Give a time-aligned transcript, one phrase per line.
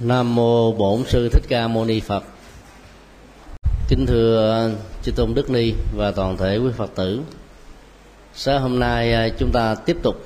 [0.00, 2.24] Nam mô Bổn sư Thích Ca Mâu Ni Phật.
[3.88, 4.70] Kính thưa
[5.02, 7.20] chư tôn Đức Ni và toàn thể quý Phật tử.
[8.34, 10.24] Sáng hôm nay à, chúng ta tiếp tục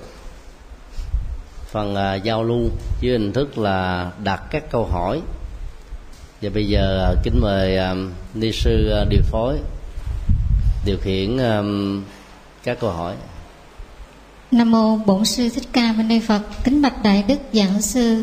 [1.70, 2.70] phần à, giao lưu
[3.00, 5.20] dưới hình thức là đặt các câu hỏi.
[6.42, 7.78] Và bây giờ à, kính mời
[8.34, 9.58] ni sư điều phối
[10.84, 11.38] điều khiển
[12.64, 13.14] các câu hỏi.
[14.50, 16.42] Nam mô Bổn sư Thích Ca Mâu Ni Phật.
[16.64, 18.22] Kính bạch đại đức giảng sư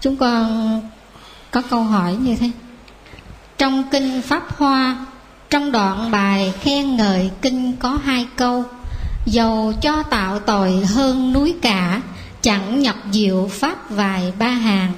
[0.00, 0.82] chúng con
[1.50, 2.50] có câu hỏi như thế.
[3.58, 5.06] Trong kinh pháp hoa,
[5.50, 8.64] trong đoạn bài khen ngợi kinh có hai câu,
[9.26, 12.02] dầu cho tạo tội hơn núi cả,
[12.42, 14.92] chẳng nhập diệu pháp vài ba hàng.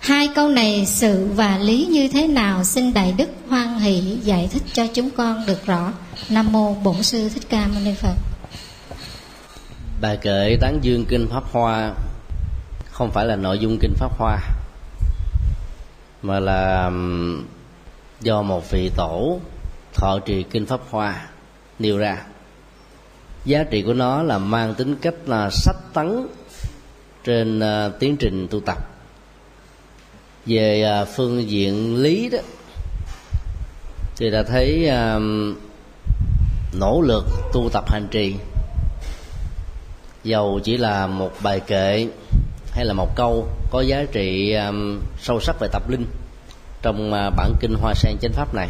[0.00, 2.64] Hai câu này sự và lý như thế nào?
[2.64, 5.92] Xin đại đức hoan hỷ giải thích cho chúng con được rõ.
[6.28, 8.14] Nam mô bổn sư thích ca mâu ni phật.
[10.00, 11.92] Bài kệ tán dương kinh pháp hoa
[13.00, 14.38] không phải là nội dung kinh pháp hoa,
[16.22, 16.90] mà là
[18.20, 19.40] do một vị tổ
[19.94, 21.28] thọ trì kinh pháp hoa
[21.78, 22.22] nêu ra.
[23.44, 26.26] Giá trị của nó là mang tính cách là sách tấn
[27.24, 28.78] trên ờ, tiến trình tu tập.
[30.46, 32.38] Về ờ, phương diện lý đó,
[34.16, 34.90] thì đã thấy
[36.72, 38.34] nỗ lực tu tập hành trì
[40.24, 42.08] dầu chỉ là một bài kệ
[42.70, 46.06] hay là một câu có giá trị um, sâu sắc về tập linh
[46.82, 48.68] trong uh, bản kinh hoa sen chánh pháp này?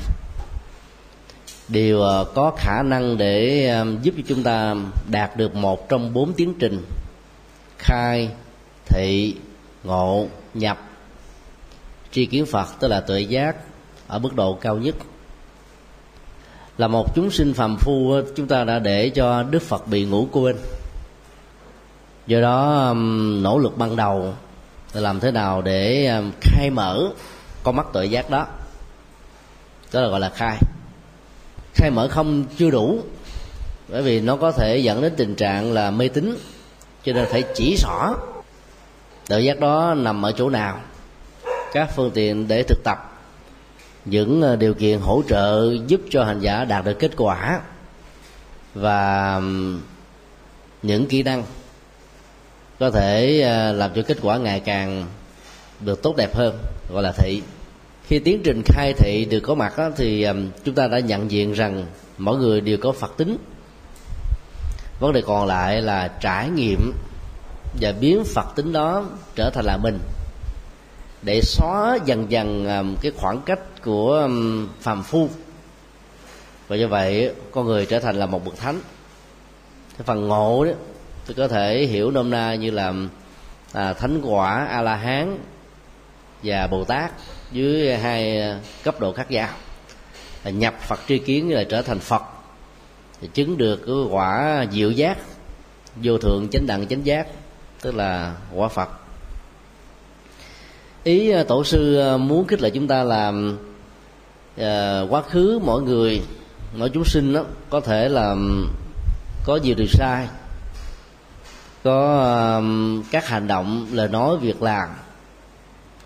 [1.69, 4.77] Đều uh, có khả năng để um, giúp cho chúng ta
[5.11, 6.84] đạt được một trong bốn tiến trình
[7.78, 8.28] khai
[8.84, 9.34] thị
[9.84, 10.78] ngộ nhập.
[12.12, 13.56] Tri kiến phật tức là tuệ giác
[14.06, 14.95] ở mức độ cao nhất.
[16.78, 20.28] Là một chúng sinh phàm phu chúng ta đã để cho đức phật bị ngủ
[20.33, 20.56] quên
[22.31, 24.34] do đó um, nỗ lực ban đầu
[24.92, 27.11] là làm thế nào để um, khai mở
[27.62, 28.47] con mắt tự giác đó.
[29.92, 30.56] Đó là gọi là khai.
[31.75, 33.00] Khai mở không chưa đủ,
[33.89, 36.37] bởi vì nó có thể dẫn đến tình trạng là mê tín,
[37.05, 38.15] cho nên phải chỉ rõ
[39.28, 40.81] tự giác đó nằm ở chỗ nào.
[41.72, 43.21] Các phương tiện để thực tập
[44.05, 47.60] những uh, điều kiện hỗ trợ giúp cho hành giả đạt được kết quả
[48.75, 49.81] và um,
[50.82, 51.44] những kỹ năng
[52.81, 55.07] có thể à, làm cho kết quả ngày càng
[55.81, 56.59] được tốt đẹp hơn
[56.93, 57.43] gọi là thị.
[58.07, 61.31] Khi tiến trình khai thị được có mặt đó, thì à, chúng ta đã nhận
[61.31, 61.87] diện rằng
[62.19, 63.37] mỗi người đều có phật tính.
[65.01, 66.93] Vấn đề còn lại là trải nghiệm
[67.81, 69.05] và biến phật tính đó
[69.35, 69.99] trở thành là mình.
[71.23, 74.29] Để xóa dần dần à, cái khoảng cách của
[74.81, 75.29] phàm phu.
[76.69, 78.81] Và như vậy con người trở thành là một bậc thánh.
[79.99, 80.73] Cái phần ngộ đó
[81.31, 82.95] tôi có thể hiểu nôm na như là
[83.73, 85.39] à, thánh quả a la hán
[86.43, 87.13] và bồ tát
[87.53, 88.43] dưới hai
[88.83, 89.49] cấp độ khác nhau.
[90.45, 92.23] Là nhập phật tri kiến là trở thành phật
[93.21, 95.19] thì chứng được cái quả diệu giác
[96.03, 97.27] vô thượng chánh đẳng chánh giác
[97.83, 98.89] tức là quả phật.
[101.05, 103.59] Ý à, tổ sư à, muốn khích lệ chúng ta làm
[104.55, 106.23] uh, à, quá khứ mỗi người
[106.77, 108.37] mỗi chúng sinh đó có thể là
[109.45, 110.29] có nhiều điều sai
[111.85, 112.63] có
[113.11, 114.89] các hành động lời nói việc làm.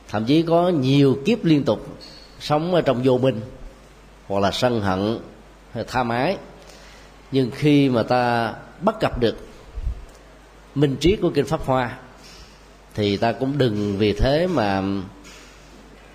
[0.08, 1.86] Thậm chí có nhiều kiếp liên tục
[2.40, 3.40] sống ở trong vô minh
[4.26, 5.18] hoặc là sân hận
[5.72, 6.36] hay tha mái.
[7.32, 9.36] Nhưng khi mà ta bắt gặp được
[10.74, 11.98] minh triết của kinh pháp hoa
[12.94, 14.82] thì ta cũng đừng vì thế mà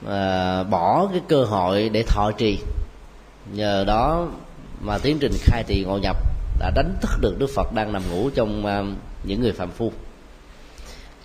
[0.08, 2.59] à, bỏ cái cơ hội để thọ trì.
[3.53, 4.28] Nhờ đó
[4.81, 6.18] mà tiến trình khai thị ngộ nhập
[6.59, 8.84] đã đánh thức được đức phật đang nằm ngủ trong à,
[9.24, 9.91] những người phạm phu.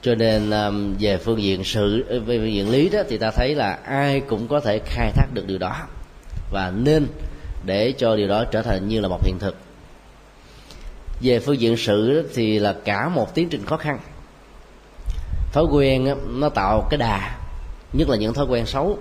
[0.02, 3.54] Cho nên um, về phương diện sự về phương diện lý đó thì ta thấy
[3.54, 5.76] là ai cũng có thể khai thác được điều đó
[6.50, 7.06] và nên
[7.64, 9.56] để cho điều đó trở thành như là một hiện thực.
[11.20, 13.98] Về phương diện sự đó, thì là cả một tiến trình khó khăn.
[15.52, 17.38] Thói quen đó, nó tạo cái đà
[17.92, 18.98] nhất là những thói quen xấu.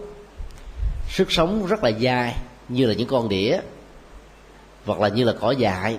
[1.09, 2.35] Sức sống rất là dài
[2.69, 3.59] như là những con đĩa
[4.85, 5.97] hoặc là như là cỏ dại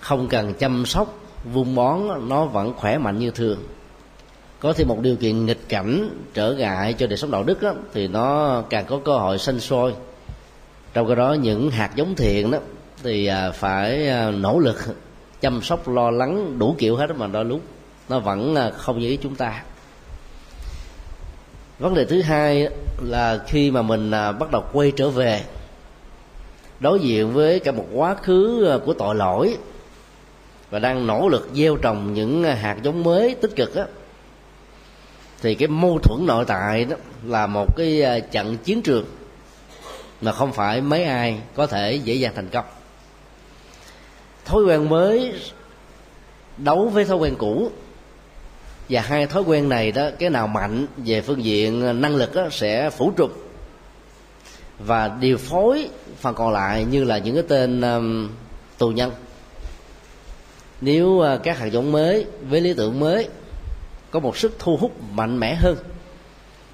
[0.00, 1.18] không cần chăm sóc
[1.52, 3.58] vun bón nó vẫn khỏe mạnh như thường.
[4.60, 7.74] Có thêm một điều kiện nghịch cảnh trở ngại cho đời sống đạo đức đó,
[7.92, 9.94] thì nó càng có cơ hội sinh sôi.
[10.94, 12.58] Trong cái đó những hạt giống thiện đó
[13.02, 14.76] thì à, phải à, nỗ lực
[15.40, 17.60] chăm sóc lo lắng đủ kiểu hết mà đôi lúc
[18.08, 19.62] nó vẫn à, không như ý chúng ta.
[21.78, 22.68] Vấn đề thứ hai
[23.02, 25.42] là khi mà mình bắt đầu quay trở về
[26.80, 29.56] đối diện với cả một quá khứ của tội lỗi
[30.70, 33.84] và đang nỗ lực gieo trồng những ờ, hạt giống mới tích cực á.
[35.42, 39.04] Thì cái mâu thuẫn nội tại đó là một cái ờ, trận chiến trường
[40.20, 42.64] mà không phải mấy ai có thể dễ dàng thành công.
[44.44, 45.32] Thói quen mới
[46.56, 47.70] đấu với thói quen cũ
[48.88, 52.34] và hai thói quen này đó cái nào mạnh về phương diện ờ, năng lực
[52.34, 53.44] đó, sẽ phủ trục.
[54.78, 55.88] Và điều phối
[56.20, 58.28] phần còn lại như là những cái tên um,
[58.78, 59.10] tù nhân
[60.80, 63.28] nếu à, các hạt giống mới với lý tưởng mới
[64.10, 65.76] có một sức thu hút mạnh mẽ hơn,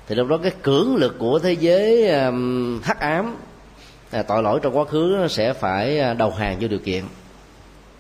[0.09, 2.11] thì lúc đó cái cưỡng lực của thế giới
[2.83, 3.37] hắc ám
[4.11, 7.05] à, tội lỗi trong quá khứ sẽ phải à, đầu hàng vô điều kiện.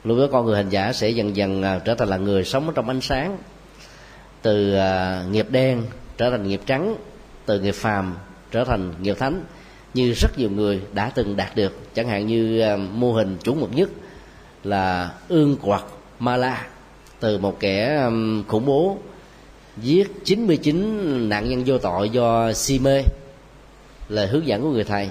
[0.04, 2.88] Lúc đó con người hình giả sẽ dần dần trở thành là người sống trong
[2.88, 3.38] ánh sáng,
[4.42, 4.78] từ
[5.30, 5.82] nghiệp đen
[6.16, 6.96] trở thành nghiệp trắng,
[7.46, 8.16] từ nghiệp phàm
[8.50, 9.44] trở thành nghiệp thánh,
[9.94, 12.62] như rất nhiều người đã từng đạt được, chẳng hạn như
[12.92, 13.88] mô hình chủ mực nhất
[14.64, 15.84] là ương quạt
[16.18, 16.66] ma la,
[17.20, 18.98] từ một kẻ um, khủng bố
[19.76, 23.02] giết 99 nạn nhân vô tội do si mê.
[24.08, 25.10] Lời hướng dẫn của người thầy,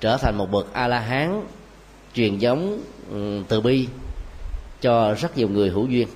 [0.00, 1.42] trở thành một bậc a la hán
[2.14, 2.80] truyền giống
[3.10, 3.86] um, từ bi
[4.80, 6.08] cho rất nhiều người hữu duyên.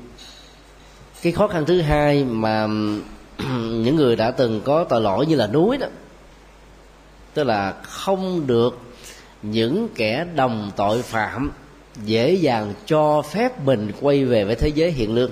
[1.23, 3.03] Cái khó khăn thứ hai mà um,
[3.83, 5.87] những người đã từng có tội lỗi như là núi đó,
[7.35, 8.79] tức là không được
[9.43, 11.51] những kẻ đồng tội phạm
[12.05, 15.31] dễ dàng cho phép mình quay về với thế giới hiện lương.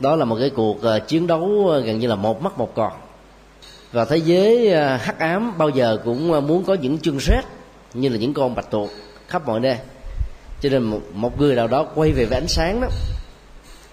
[0.00, 2.74] Đó là một cái cuộc ờ, chiến đấu ờ, gần như là một mắt một
[2.74, 2.92] còn.
[3.92, 7.44] Và thế giới ờ, hắc ám bao giờ cũng muốn có những chân xét
[7.94, 8.90] như là những con bạch tuộc
[9.28, 9.76] khắp mọi nơi.
[10.60, 12.88] Cho nên một, một người nào đó quay về với ánh sáng đó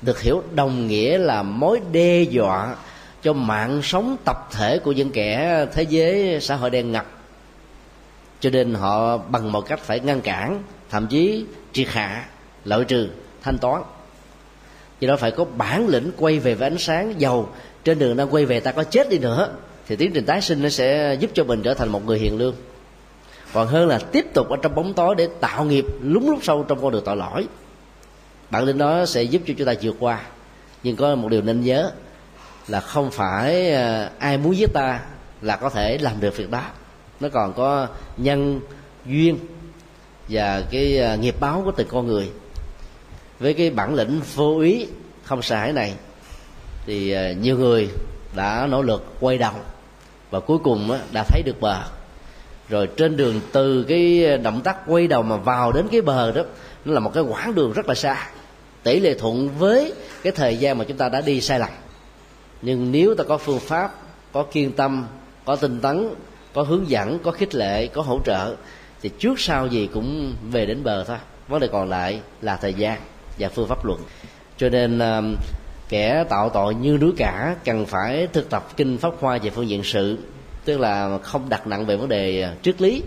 [0.01, 2.75] được hiểu đồng nghĩa là mối đe dọa
[3.23, 7.05] cho mạng sống tập thể của những kẻ thế giới xã hội đen ngập.
[8.39, 12.25] Cho nên họ bằng một cách phải ngăn cản thậm chí triệt hạ,
[12.65, 13.09] lợi trừ,
[13.41, 13.81] thanh toán.
[14.99, 17.49] Do đó phải có bản lĩnh quay về với ánh sáng giàu.
[17.83, 19.49] Trên đường đang quay về, ta có chết đi nữa,
[19.87, 22.37] thì tiến trình tái sinh nó sẽ giúp cho mình trở thành một người hiền
[22.37, 22.55] lương.
[23.53, 26.63] Còn hơn là tiếp tục ở trong bóng tối để tạo nghiệp lúng lúc sâu
[26.63, 27.47] trong con đường tội lỗi.
[28.49, 30.21] Bản lĩnh đó sẽ giúp cho chúng ta vượt qua.
[30.83, 31.91] Nhưng có một điều nên nhớ
[32.67, 34.99] là không phải à, ai muốn giết ta
[35.41, 36.63] là có thể làm được việc đó.
[37.19, 37.87] Nó còn có
[38.17, 38.59] nhân,
[39.05, 39.39] duyên
[40.31, 42.29] và cái à, nghiệp báo của từng con người.
[43.39, 44.87] Với cái bản lĩnh vô ý,
[45.23, 45.93] không sợ hãi này,
[46.85, 47.89] thì à, nhiều người
[48.35, 49.53] đã nỗ lực quay đầu
[50.31, 51.83] và cuối cùng đã thấy được bờ.
[52.69, 56.41] Rồi trên đường từ cái động tác quay đầu mà vào đến cái bờ đó,
[56.85, 58.27] nó là một cái quãng đường rất là xa.
[58.83, 59.93] Tỷ lệ thuận với
[60.23, 61.69] cái thời gian mà chúng ta đã đi sai lầm.
[62.61, 63.95] Nhưng nếu ta có phương pháp,
[64.33, 65.07] có kiên tâm,
[65.45, 66.09] có tinh tấn,
[66.53, 68.55] có hướng dẫn, có khích lệ, có hỗ trợ
[69.01, 71.17] thì trước sau gì cũng về đến bờ thôi.
[71.47, 72.99] Vấn đề còn lại là thời gian
[73.39, 73.99] và phương pháp luận.
[74.57, 74.99] Cho nên
[75.89, 79.69] kẻ tạo tội như núi cả cần phải thực tập kinh pháp hoa về phương
[79.69, 80.17] diện sự.
[80.65, 83.03] Tức là không đặt nặng về vấn đề ờ, triết lý,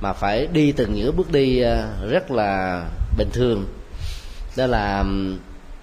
[0.00, 2.82] mà phải đi từng những bước đi ờ, rất là
[3.18, 3.66] bình thường.
[4.56, 5.04] Đó là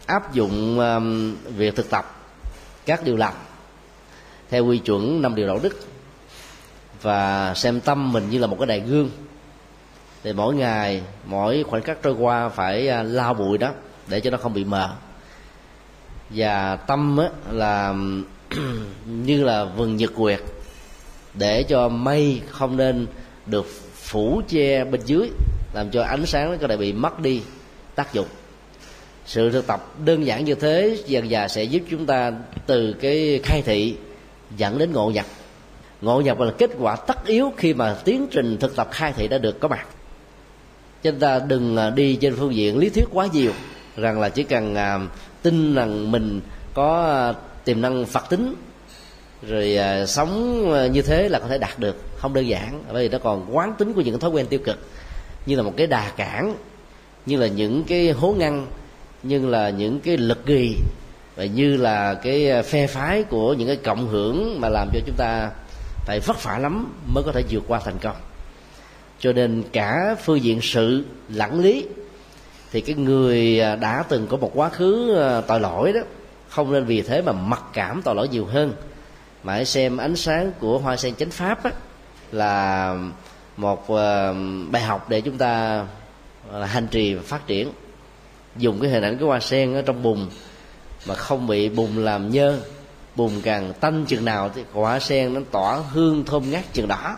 [0.05, 0.79] áp dụng
[1.57, 2.05] việc thực tập
[2.85, 3.33] các điều lành
[4.49, 5.75] theo quy chuẩn năm điều đạo đức
[7.01, 9.09] và xem tâm mình như là một cái đài gương
[10.25, 13.71] thì mỗi ngày mỗi khoảnh khắc trôi qua phải à, lau bụi đó
[14.07, 14.95] để cho nó không bị mờ.
[16.29, 17.93] Và tâm á, là
[19.05, 20.39] như là vườn nhật quyệt
[21.33, 23.07] để cho mây không nên
[23.45, 25.29] được phủ che bên dưới
[25.73, 27.41] làm cho ánh sáng nó có thể bị mất đi
[27.95, 28.27] tác dụng.
[29.25, 32.31] Sự thực tập đơn giản như thế dần dà sẽ giúp chúng ta
[32.65, 33.95] từ cái khai thị
[34.57, 35.25] dẫn đến ngộ nhập.
[36.01, 39.27] Ngộ nhập là kết quả tất yếu khi mà tiến trình thực tập khai thị
[39.27, 39.87] đã được có mặt
[41.11, 43.51] chúng ta đừng à, đi trên phương diện lý thuyết quá nhiều,
[43.97, 44.99] rằng là chỉ cần à,
[45.41, 46.41] tin rằng mình
[46.73, 47.33] có à,
[47.63, 48.55] tiềm năng phật tính,
[49.47, 53.17] rồi sống như thế là có thể đạt được, không đơn giản, bởi vì nó
[53.23, 54.77] còn quán tính của những thói quen tiêu cực,
[55.45, 56.55] như là một cái đà cản,
[57.25, 58.67] như là những cái hố ngăn,
[59.23, 60.75] như là những cái lực ghi,
[61.35, 65.15] và như là cái phe phái của những cái cộng hưởng mà làm cho chúng
[65.17, 65.51] ta
[66.05, 68.15] phải vất vả lắm mới có thể vượt qua thành công
[69.19, 71.87] cho nên cả phương diện sự lẫn lý
[72.71, 75.99] thì cái người à, đã từng có một quá khứ à, tội lỗi đó
[76.49, 78.73] không nên vì thế mà mặc cảm tội lỗi nhiều hơn.
[79.43, 81.71] Mà hãy xem ánh sáng của hoa sen chánh pháp á,
[82.31, 82.95] là
[83.57, 84.33] một à,
[84.71, 85.85] bài học để chúng ta
[86.65, 87.69] hành trì và phát triển.
[88.55, 90.27] Dùng cái hình ảnh cái hoa sen ở trong bùn
[91.07, 92.59] mà không bị bùn làm nhơ
[93.15, 97.17] bùn càng tanh chừng nào thì hoa sen nó tỏa hương thơm ngát chừng đó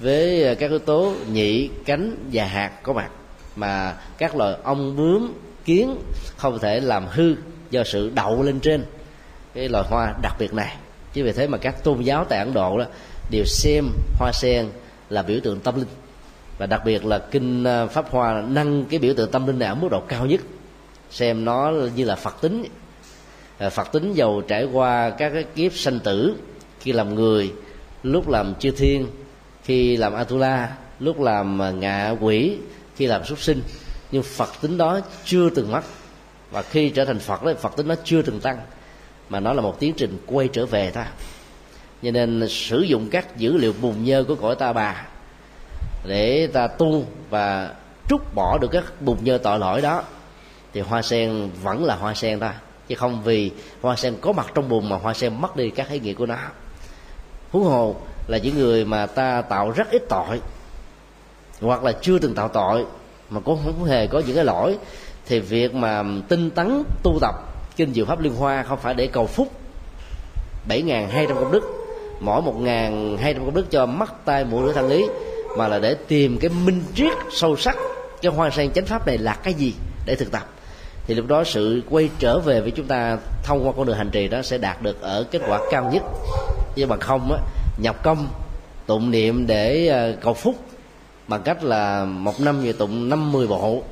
[0.00, 3.10] với ờ, các yếu tố nhị, cánh và hạt có mặt
[3.56, 5.32] mà các loài ong bướm,
[5.64, 5.96] kiến
[6.36, 7.34] không thể làm hư
[7.70, 8.84] do sự đậu lên trên
[9.54, 10.76] cái loài hoa đặc biệt này.
[11.12, 12.84] Chứ vì thế mà các tôn giáo tại ấn độ đó
[13.30, 13.84] đều xem
[14.18, 14.66] hoa sen
[15.10, 15.88] là biểu tượng tâm linh.
[16.58, 19.68] Và đặc biệt là kinh ờ, pháp hoa nâng cái biểu tượng tâm linh này
[19.68, 20.40] ở mức độ cao nhất,
[21.10, 22.64] xem nó như là phật tính.
[23.58, 26.34] Ờ, phật tính giàu trải qua các cái kiếp sanh tử,
[26.80, 27.52] khi làm người,
[28.02, 29.06] lúc làm chư thiên
[29.64, 32.56] khi làm atula, lúc làm à, ngạ quỷ,
[32.96, 33.62] khi làm súc sinh.
[34.10, 35.82] Nhưng phật tính đó chưa từng mất.
[36.50, 38.58] Và khi trở thành phật đó, phật tính nó chưa từng tăng.
[39.28, 41.06] Mà nó là một tiến trình quay trở về ta.
[42.02, 45.06] Cho nên sử dụng các dữ liệu bùn nhơ của cõi ta bà
[46.06, 47.74] để ta tu và
[48.08, 50.02] trút bỏ được các bùn nhơ tội lỗi đó,
[50.72, 52.54] thì hoa sen vẫn là hoa sen ta.
[52.88, 55.90] Chứ không vì hoa sen có mặt trong bùn mà hoa sen mất đi các
[55.90, 56.36] ý nghĩa của nó.
[57.50, 60.40] Huống hồ là những người mà ta tạo rất ít tội,
[61.60, 62.84] hoặc là chưa từng tạo tội,
[63.30, 64.78] mà cũng không hề có những cái lỗi,
[65.26, 67.34] thì việc mà tinh tấn tu tập
[67.76, 69.48] kinh diệu pháp liên hoa không phải để cầu phúc
[70.68, 71.64] bảy ngàn hai trăm công đức,
[72.20, 75.04] mỗi một ngàn hai trăm công đức cho mắt tay mũi, lưỡi, thân ý
[75.58, 77.76] mà là để tìm cái minh triết sâu sắc
[78.22, 79.74] cái hoa sen chánh pháp này là cái gì
[80.06, 80.48] để thực tập.
[81.06, 84.10] Thì lúc đó sự quay trở về với chúng ta thông qua con đường hành
[84.10, 86.02] trì đó sẽ đạt được ở kết quả cao nhất.
[86.76, 87.38] Nhưng bằng không á
[87.78, 88.28] nhập công
[88.86, 90.54] tụng niệm để ờ, cầu phúc
[91.28, 93.82] bằng cách là một năm về tụng năm mươi bộ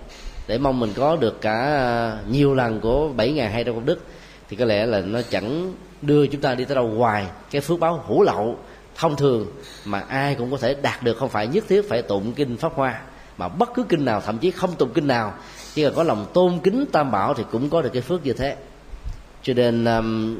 [0.47, 3.87] để mong mình có được cả ờ, nhiều lần của bảy ngày hai trăm công
[3.87, 4.01] đức.
[4.49, 7.27] Thì có lẽ là nó chẳng đưa chúng ta đi tới đâu hoài.
[7.51, 8.59] Cái phước báo hữu lậu
[8.97, 9.47] thông thường
[9.85, 12.73] mà ai cũng có thể đạt được không phải nhất thiết phải tụng kinh pháp
[12.75, 13.01] hoa
[13.39, 15.35] mà bất cứ kinh nào thậm chí không tụng kinh nào
[15.75, 18.33] chỉ cần có lòng tôn kính tam bảo thì cũng có được cái phước như
[18.33, 18.57] thế.
[19.43, 20.39] Cho nên um,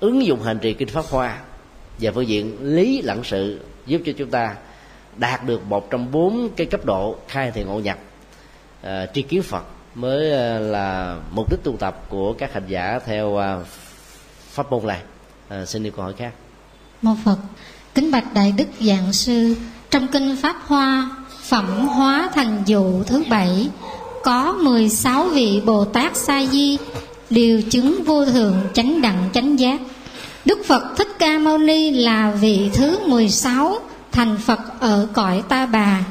[0.00, 1.38] ứng dụng hành trì kinh pháp hoa
[1.98, 4.54] và phương diện lý lẫn sự giúp cho chúng ta
[5.16, 7.98] đạt được một trong bốn cái cấp độ khai thiện ngộ nhập
[8.82, 12.98] uh, tri kiến phật mới ờ, là mục đích tu tập của các hành giả
[13.06, 13.66] theo uh,
[14.50, 15.00] pháp môn này
[15.62, 16.32] uh, xin đi câu hỏi khác
[17.02, 17.38] mô phật
[17.94, 19.56] kính bạch đại đức dạng sư
[19.90, 21.10] trong kinh pháp hoa
[21.42, 23.68] phẩm hóa thành dụ thứ bảy
[24.24, 26.78] có 16 vị Bồ Tát Sa Di
[27.30, 29.80] đều chứng vô thượng chánh đẳng chánh giác.
[30.44, 33.78] Đức Phật Thích Ca Mâu Ni là vị thứ 16
[34.12, 36.04] thành Phật ở cõi Ta Bà.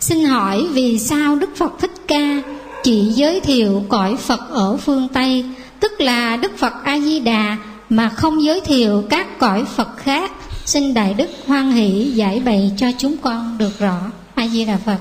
[0.00, 2.42] Xin hỏi vì sao Đức Phật Thích Ca
[2.82, 5.44] chỉ giới thiệu cõi Phật ở phương Tây,
[5.80, 7.56] tức là Đức Phật A Di Đà
[7.88, 10.32] mà không giới thiệu các cõi Phật khác?
[10.64, 13.98] Xin Đại Đức hoan hỷ giải bày cho chúng con được rõ.
[14.34, 14.98] A Di Đà Phật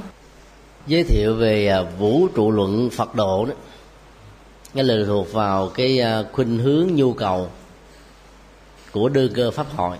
[0.87, 3.53] giới thiệu về à, vũ trụ luận phật độ đó
[4.73, 7.47] cái lệ thuộc vào cái à, khuynh hướng nhu cầu
[8.97, 9.97] của đơn cơ pháp hội.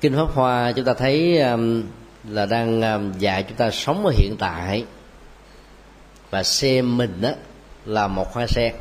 [0.00, 1.82] Kinh pháp hoa chúng ta thấy um,
[2.28, 4.84] là đang um, dạy chúng ta sống ở hiện tại
[6.30, 7.30] và xem mình đó
[7.86, 8.74] là một hoa sen.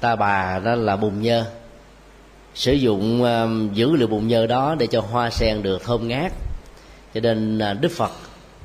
[0.00, 1.44] Ta bà đó là bùn nhơ.
[2.54, 6.32] Sử dụng um, dữ liệu bùn nhơ đó để cho hoa sen được thơm ngát.
[7.14, 8.12] Cho nên à, đức phật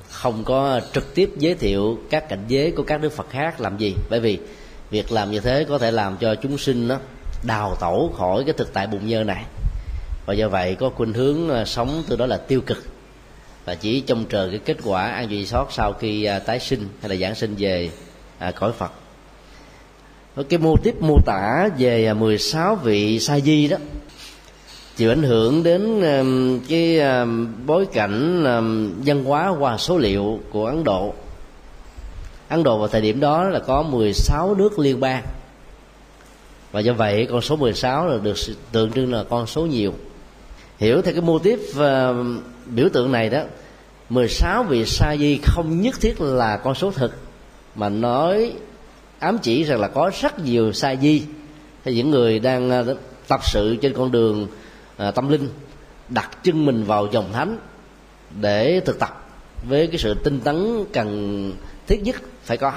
[0.09, 3.77] không có trực tiếp giới thiệu các cảnh giới của các đức phật khác làm
[3.77, 3.95] gì.
[4.09, 4.39] Bởi vì
[4.89, 6.99] việc làm như thế có thể làm cho chúng sinh đó
[7.43, 9.45] đào tẩu khỏi cái thực tại bụng nhơ này.
[10.25, 12.85] Và do vậy có khuynh hướng ờ, sống từ đó là tiêu cực.
[13.65, 16.87] Và chỉ trông chờ cái kết quả an duy sót sau khi à, tái sinh
[17.01, 17.89] hay là giảng sinh về
[18.39, 18.91] à, cõi phật.
[20.49, 23.77] Cái mô tiếp mô tả về à, 16 vị sa di đó
[24.97, 26.01] chịu ảnh hưởng đến
[26.69, 26.99] cái
[27.65, 28.43] bối cảnh
[29.05, 31.13] văn hóa qua số liệu của Ấn Độ.
[32.49, 35.23] Ấn Độ vào thời điểm đó là có 16 nước liên bang
[36.71, 38.37] và do vậy con số 16 là được
[38.71, 39.93] tượng trưng là con số nhiều.
[40.77, 42.15] Hiểu theo cái mô tiếp uh, ờ,
[42.65, 43.43] biểu tượng này đó
[44.09, 47.11] 16 vị sa di không nhất thiết là con số thực
[47.75, 48.53] mà nói
[49.19, 51.23] ám chỉ rằng là có rất nhiều sa di.
[51.85, 52.97] Hay những người đang uh,
[53.27, 54.47] tập sự trên con đường
[55.07, 55.49] uh, tâm linh
[56.09, 57.57] đặt chân mình vào dòng thánh
[58.41, 59.29] để thực tập
[59.69, 61.51] với cái sự tinh tấn cần
[61.87, 62.73] thiết nhất phải có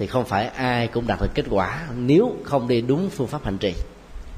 [0.00, 3.44] thì không phải ai cũng đạt được kết quả nếu không đi đúng phương pháp
[3.44, 3.74] hành trì.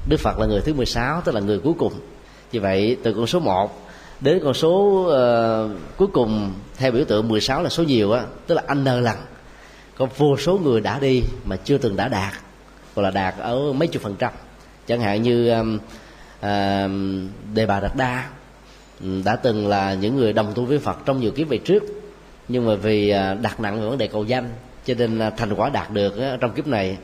[0.09, 1.93] Đức Phật là người thứ 16 tức là người cuối cùng.
[2.51, 3.87] Như vậy từ con số 1
[4.19, 8.55] đến con số uh, cuối cùng theo biểu tượng 16 là số nhiều á tức
[8.55, 9.17] là anh nơ lần
[9.97, 12.33] có vô số người đã đi mà chưa từng đã đạt
[12.95, 14.33] hoặc là đạt ở mấy chục phần trăm.
[14.87, 15.75] Chẳng hạn như um,
[16.39, 16.91] uh,
[17.53, 18.29] đề bà đạt đa
[19.01, 21.83] ừ, đã từng là những người đồng tu với phật trong nhiều kiếp về trước.
[22.47, 24.49] Nhưng mà vì ờ, đặt nặng về vấn đề cầu danh
[24.85, 26.97] cho nên là thành quả đạt được trong kiếp này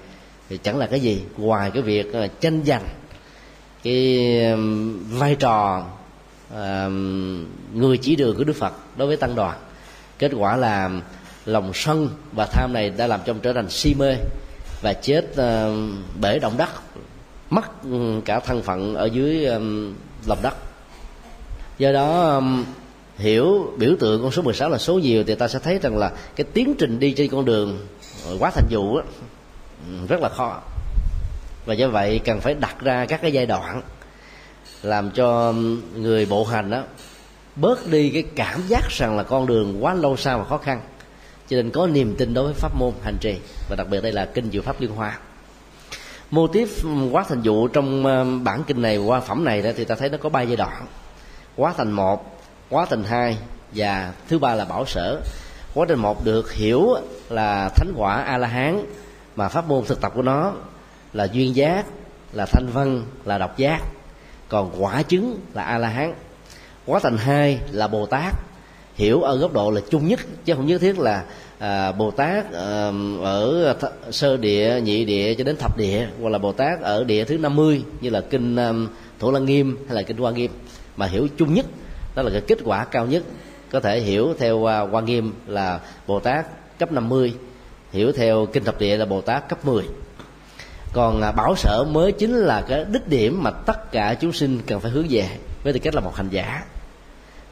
[0.50, 1.22] thì chẳng là cái gì.
[1.38, 2.84] Ngoài cái việc ờ, tranh giành
[3.84, 4.30] cái
[5.10, 5.86] vai trò
[7.74, 9.58] người chỉ đường của đức phật đối với tăng đoàn,
[10.20, 10.90] kết quả là
[11.46, 14.16] lòng sân và tham này đã làm cho ông trở thành si mê
[14.82, 15.26] và chết
[16.22, 16.70] bể động đất,
[17.50, 17.66] mất
[18.26, 19.46] cả thân phận ở dưới
[20.26, 20.56] lòng đất.
[21.78, 22.42] Do đó
[23.20, 26.12] hiểu biểu tượng con số 16 là số nhiều thì ta sẽ thấy rằng là
[26.36, 27.88] cái tiến trình đi trên con đường
[28.40, 29.04] quá thành dụ đó,
[29.88, 30.62] ừ, rất là khó.
[31.66, 33.82] Và do vậy cần phải đặt ra các cái giai đoạn
[34.84, 35.54] làm cho
[35.96, 36.84] người bộ hành đó
[37.56, 40.82] bớt đi cái cảm giác rằng là con đường quá lâu xa và khó khăn.
[41.50, 43.36] Cho nên có niềm tin đối với pháp môn hành trì
[43.70, 45.20] và đặc biệt đây là kinh diệu pháp liên hoa.
[46.32, 46.70] Mô tiếp
[47.12, 50.10] quá thành dụ trong ờ, bản kinh này qua phẩm này đó thì ta thấy
[50.10, 50.86] nó có ba giai đoạn.
[51.56, 52.39] Quá thành một
[52.70, 53.38] quá trình hai
[53.76, 55.22] và thứ ba là bảo sở.
[55.74, 56.96] Quá trình một được hiểu
[57.30, 58.86] là thánh quả a la hán
[59.36, 60.54] mà pháp môn thực tập của nó
[61.14, 61.86] là duyên giác
[62.34, 63.82] là thanh văn là độc giác.
[64.50, 66.14] Còn quả chứng là a la hán
[66.86, 68.36] quá trình hai là bồ tát.
[68.96, 71.24] Hiểu ở góc độ là chung nhất chứ không nhất thiết là
[71.60, 72.92] à, bồ tát à,
[73.24, 77.04] ở th- sơ địa nhị địa cho đến thập địa hoặc là bồ tát ở
[77.04, 78.58] địa thứ 50 như là kinh
[79.20, 80.52] thủ lăng nghiêm hay là kinh hoa nghiêm.
[80.98, 81.66] Mà hiểu chung nhất
[82.20, 83.24] đó là cái kết quả cao nhất.
[83.72, 86.46] Có thể hiểu theo à, quan nghiêm là bồ tát
[86.80, 87.34] cấp 50
[87.92, 89.84] hiểu theo kinh thập địa là bồ tát cấp 10
[90.94, 94.60] còn à, bảo sở mới chính là cái đích điểm mà tất cả chúng sinh
[94.68, 95.30] cần phải hướng về
[95.64, 96.64] với tư cách là một hành giả.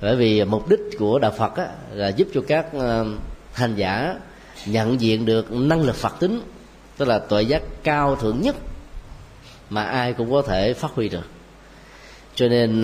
[0.02, 3.04] Bởi vì mục đích của đạo phật á, là giúp cho các à,
[3.54, 4.16] hành giả
[4.66, 6.42] nhận diện được năng lực phật tính
[6.98, 8.56] tức là tuệ giác cao thượng nhất
[9.70, 11.26] mà ai cũng có thể phát huy được.
[12.36, 12.82] Cho nên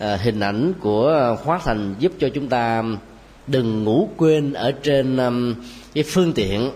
[0.00, 2.84] Ờ, hình ảnh của hóa thành giúp cho chúng ta
[3.46, 5.54] đừng ngủ quên ở trên um,
[5.94, 6.70] cái phương tiện.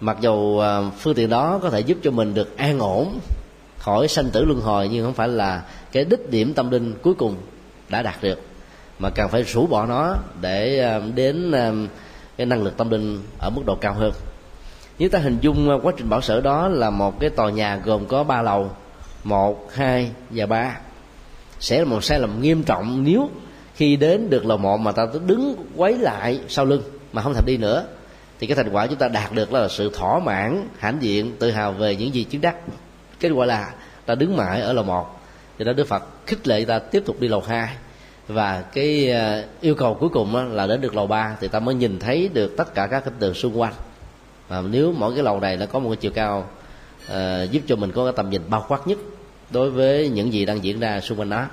[0.00, 3.18] Mặc dù ờ, phương tiện đó có thể giúp cho mình được an ổn
[3.78, 5.62] khỏi sanh tử luân hồi, nhưng không phải là
[5.92, 7.36] cái đích điểm tâm linh cuối cùng
[7.88, 8.40] đã đạt được,
[8.98, 11.52] mà cần phải rũ bỏ nó để ờ, đến
[12.36, 14.12] cái năng lực tâm linh ở mức độ cao hơn.
[14.98, 18.06] Nếu ta hình dung quá trình bảo sở đó là một cái tòa nhà gồm
[18.06, 18.70] có ba lầu,
[19.24, 20.76] một, hai và ba
[21.60, 23.30] sẽ là một sai lầm nghiêm trọng nếu
[23.74, 27.44] khi đến được lầu một mà ta đứng quấy lại sau lưng mà không thèm
[27.46, 27.86] đi nữa
[28.40, 31.50] thì cái thành quả chúng ta đạt được là sự thỏa mãn hãnh diện tự
[31.50, 32.56] hào về những gì chứng đắc.
[33.20, 33.72] Kết quả là
[34.06, 35.20] ta đứng mãi ở lầu một
[35.58, 37.68] thì đó đức phật khích lệ ta tiếp tục đi lầu hai.
[38.28, 41.74] Và cái ờ, yêu cầu cuối cùng là đến được lầu ba thì ta mới
[41.74, 43.72] nhìn thấy được tất cả các cảnh tượng xung quanh.
[44.48, 46.48] Và nếu mỗi cái lầu này nó có một cái chiều cao
[47.12, 48.98] uh, giúp cho mình có cái tầm nhìn bao quát nhất
[49.50, 51.46] đối với những gì đang diễn ra xung quanh nó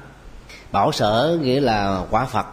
[0.71, 2.45] bảo sở nghĩa là quả phật.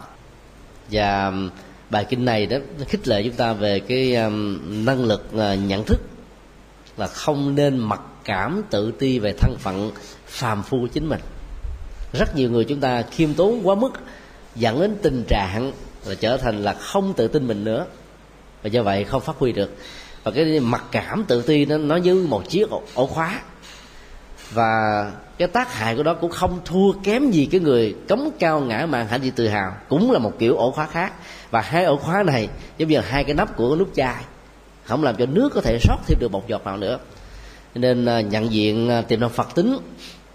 [0.91, 1.49] Và um,
[1.89, 5.59] bài kinh này đó nó khích lệ chúng ta về cái um, năng lực uh,
[5.67, 6.01] nhận thức
[6.97, 9.91] là không nên mặc cảm tự ti về thân phận
[10.25, 11.19] phàm phu chính mình.
[12.13, 13.91] Rất nhiều người chúng ta khiêm tốn quá mức
[14.55, 15.71] dẫn đến tình trạng
[16.05, 17.85] là trở thành là không tự tin mình nữa.
[18.63, 19.75] Và do vậy không phát huy được.
[20.23, 23.41] Và cái mặc cảm tự ti nó nó như một chiếc ổ, ổ khóa
[24.53, 28.59] và cái tác hại của đó cũng không thua kém gì cái người cống cao
[28.59, 29.75] ngã mạn hãnh diện tự hào.
[29.89, 31.13] Cũng là một kiểu ổ khóa khác.
[31.51, 34.23] Và hai ổ khóa này, giống như là hai cái nắp của nút chai,
[34.83, 36.99] không làm cho nước có thể sót thêm được một giọt nào nữa.
[37.75, 39.77] Nên à, nhận diện à, tiềm năng phật tính,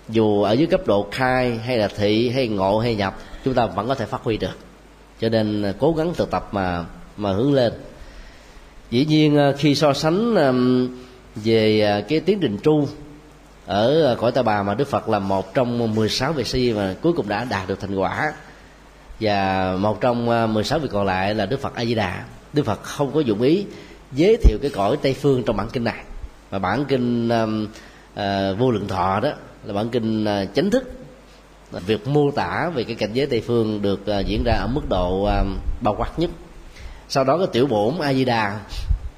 [0.08, 3.66] dù ở dưới cấp độ khai hay là thị hay ngộ hay nhập, chúng ta
[3.66, 4.58] vẫn có thể phát huy được.
[5.20, 6.84] Cho nên à, cố gắng thực tập mà
[7.16, 7.72] mà hướng lên.
[8.90, 10.34] Dĩ nhiên khi so sánh
[11.34, 12.88] về cái tiến trình tru
[13.66, 16.94] ở à, cõi ta bà mà đức phật là một trong 16 vị si mà
[17.02, 18.32] cuối cùng đã đạt được thành quả.
[19.20, 22.66] Và một trong à, 16 vị còn lại là đức phật a di đà đức
[22.66, 23.66] phật không có dụng ý
[24.12, 26.04] giới thiệu cái cõi tây phương trong bản kinh này.
[26.50, 27.68] Mà bản kinh uh,
[28.14, 29.30] uh, vô lượng thọ đó
[29.64, 30.90] là bản kinh uh, chính thức.
[31.70, 34.88] Việc mô tả về cái cảnh giới tây phương được uh, diễn ra ở mức
[34.88, 35.46] độ uh,
[35.80, 36.30] bao quát nhất.
[37.08, 38.60] Sau đó cái tiểu bổn a di đà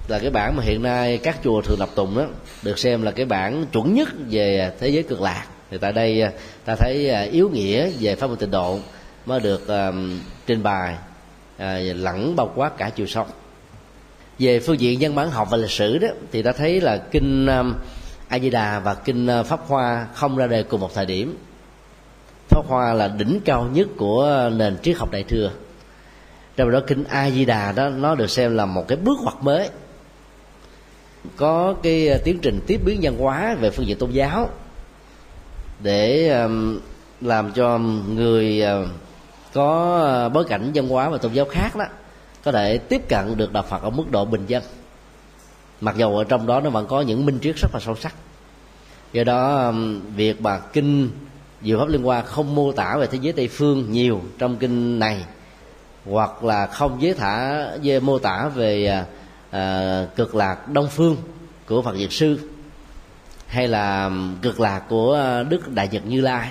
[0.09, 2.27] là cái bản mà hiện nay các chùa thường lập tùng đó
[2.63, 5.47] được xem là cái bản chuẩn nhất về thế giới cực lạc.
[5.71, 6.33] Thì tại đây à,
[6.65, 8.79] ta thấy à, yếu nghĩa về pháp môn tịnh độ
[9.27, 10.95] mới được um, trình bày
[11.57, 13.27] uh, lẫn bao quát cả chiều sâu
[14.39, 17.47] về phương diện văn bản học và lịch sử đó thì ta thấy là kinh
[17.47, 17.75] um,
[18.29, 21.39] a di đà và kinh pháp hoa không ra đời cùng một thời điểm.
[22.49, 25.51] Pháp hoa là đỉnh cao nhất của nền triết học đại thừa.
[26.57, 29.37] Trong đó kinh a di đà đó nó được xem là một cái bước ngoặt
[29.41, 29.69] mới
[31.37, 34.51] có cái à, tiến trình tiếp biến văn hóa về phương diện tôn giáo
[35.83, 36.33] để
[37.21, 37.79] làm cho
[38.09, 38.83] người à,
[39.53, 41.85] có à, bối cảnh văn hóa và tôn giáo khác đó
[42.45, 44.63] có thể tiếp cận được đạo Phật ở mức độ bình dân.
[45.81, 48.15] Mặc dù ở trong đó nó vẫn có những minh triết rất là sâu sắc.
[49.13, 49.73] Do đó
[50.17, 51.11] việc mà kinh
[51.63, 54.99] diệu pháp liên quan không mô tả về thế giới tây phương nhiều trong kinh
[54.99, 55.25] này,
[56.07, 59.05] hoặc là không giới thả về mô tả về
[59.51, 61.17] à, cực lạc đông phương
[61.67, 62.39] của phật diệt sư
[63.47, 64.11] hay là
[64.43, 66.51] cực lạc của ờ, đức đại nhật như lai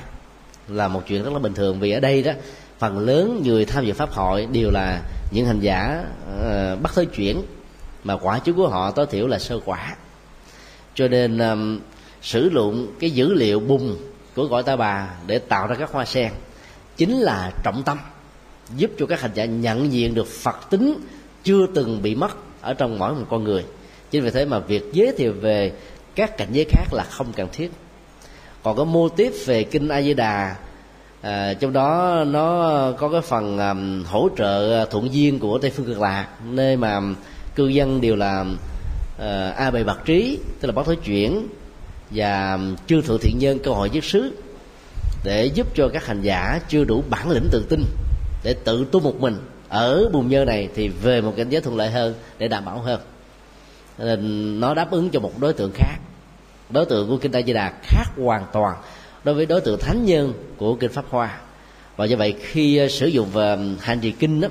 [0.67, 1.79] là một chuyện rất là bình thường.
[1.79, 2.31] Vì ở đây đó
[2.79, 6.03] phần lớn người tham dự pháp hội đều là những hành giả
[6.39, 7.41] uh, bắt tới chuyển
[8.03, 9.95] mà quả chứng của họ tối thiểu là sơ quả.
[10.95, 11.79] Cho nên um,
[12.21, 13.97] sử dụng cái dữ liệu bùng
[14.35, 16.31] của gọi ta bà để tạo ra các hoa sen
[16.97, 17.97] chính là trọng tâm
[18.75, 20.99] giúp cho các hành giả nhận diện được phật tính
[21.43, 23.65] chưa từng bị mất ở trong mỗi một con người.
[24.11, 25.71] Chính vì thế mà việc giới thiệu về
[26.15, 27.71] các cảnh giới khác là không cần thiết.
[28.63, 30.55] Còn có mô tiếp về kinh a di đà
[31.21, 35.85] à, trong đó nó có cái phần um, hỗ trợ thuận duyên của tây phương
[35.85, 37.01] cực lạc nơi mà
[37.55, 41.47] cư dân đều là uh, a bày bạc trí tức là bác thối chuyển
[42.11, 44.31] và chư thượng thiện nhân cơ hội giết sứ
[45.23, 47.83] để giúp cho các hành giả chưa đủ bản lĩnh tự tin
[48.43, 49.37] để tự tu một mình
[49.69, 52.79] ở bùn nhơ này thì về một cảnh giới thuận lợi hơn để đảm bảo
[52.79, 52.99] hơn.
[53.97, 55.97] Nên nó đáp ứng cho một đối tượng khác.
[56.69, 58.77] Đối tượng của kinh a di đà khác hoàn toàn
[59.23, 61.37] đối với đối tượng thánh nhân của kinh pháp hoa.
[61.95, 64.47] Và do vậy khi ờ, sử dụng về hành trì kinh đó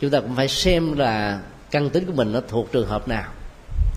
[0.00, 1.40] chúng ta cũng phải xem là
[1.70, 3.24] căn tính của mình nó thuộc trường hợp nào.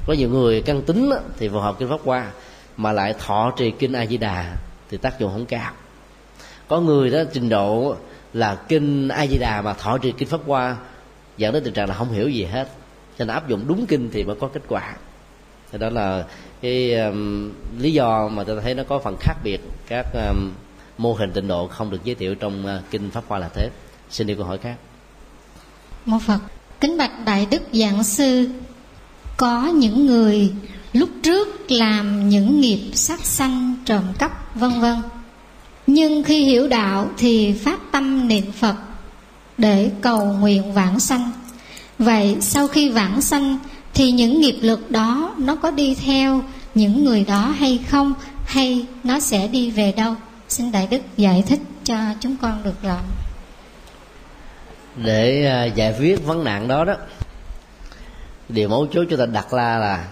[0.08, 2.32] Có nhiều người căn tính đó, thì phù hợp kinh pháp hoa
[2.78, 4.56] mà lại thọ trì kinh a di đà
[4.90, 5.72] thì tác dụng không cao.
[6.68, 7.96] Có người đó trình độ
[8.34, 10.78] là kinh a di đà mà thọ trì kinh pháp hoa
[11.38, 12.70] dẫn đến tình trạng là không hiểu gì hết.
[13.18, 14.96] Cho nên áp dụng đúng kinh thì mới có kết quả.
[15.72, 16.26] Thì đó là
[16.62, 20.52] cái um, lý do mà tôi thấy nó có phần khác biệt các um,
[20.98, 23.70] mô hình tịnh độ không được giới thiệu trong uh, kinh pháp hoa là thế.
[24.10, 24.76] Xin đi câu hỏi khác.
[26.06, 26.40] Mô phật
[26.80, 28.50] kính bạch đại đức giảng sư
[29.38, 30.54] có những người
[30.94, 34.96] lúc trước làm những nghiệp sát sanh trộm cắp vân vân
[35.92, 38.76] nhưng khi hiểu đạo thì phát tâm niệm phật
[39.58, 41.32] để cầu nguyện vãng sanh.
[42.00, 43.58] Vậy sau khi vãng sanh
[43.94, 46.44] thì những nghiệp lực đó nó có đi theo
[46.76, 48.14] những người đó hay không,
[48.46, 50.16] hay nó sẽ đi về đâu?
[50.50, 53.00] Xin đại đức giải thích cho chúng con được rõ
[54.96, 56.96] để à, giải quyết vấn nạn đó đó,
[58.50, 60.08] điều mấu chốt chúng ta đặt ra là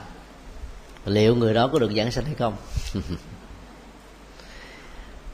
[1.06, 2.56] liệu người đó có được giảng sanh hay không?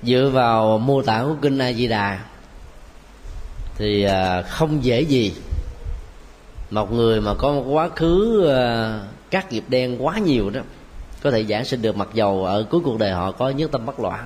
[0.06, 2.20] dựa vào mô tả của kinh a di đà,
[3.78, 5.34] thì à, không dễ gì
[6.72, 9.00] một người mà có một quá khứ à,
[9.32, 10.62] các nghiệp đen quá nhiều đó,
[11.24, 13.86] có thể giảng sinh được mặc dầu ở cuối cuộc đời họ có nhất tâm
[13.86, 14.26] bất loạn.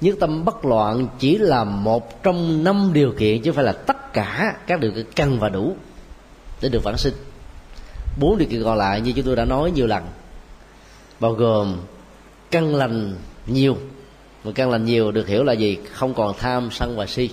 [0.00, 3.72] Nhất tâm bất loạn chỉ là một trong năm điều kiện chứ không phải là
[3.72, 5.76] tất cả các điều kiện cần và đủ
[6.60, 7.14] để được vãng sinh.
[8.20, 10.04] Bốn điều kiện còn lại như chúng tôi đã nói nhiều lần,
[11.20, 11.76] bao gồm
[12.50, 13.14] căn lành
[13.46, 13.76] nhiều
[14.44, 15.78] và căn lành nhiều được hiểu là gì?
[15.92, 17.30] Không còn tham, sân và si.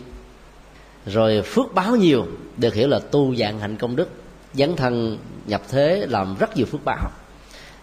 [1.06, 2.26] Rồi phước báo nhiều,
[2.58, 4.10] được hiểu là tu dạng hạnh công đức.
[4.54, 7.12] Dấn thân, nhập thế, làm rất nhiều phước báo.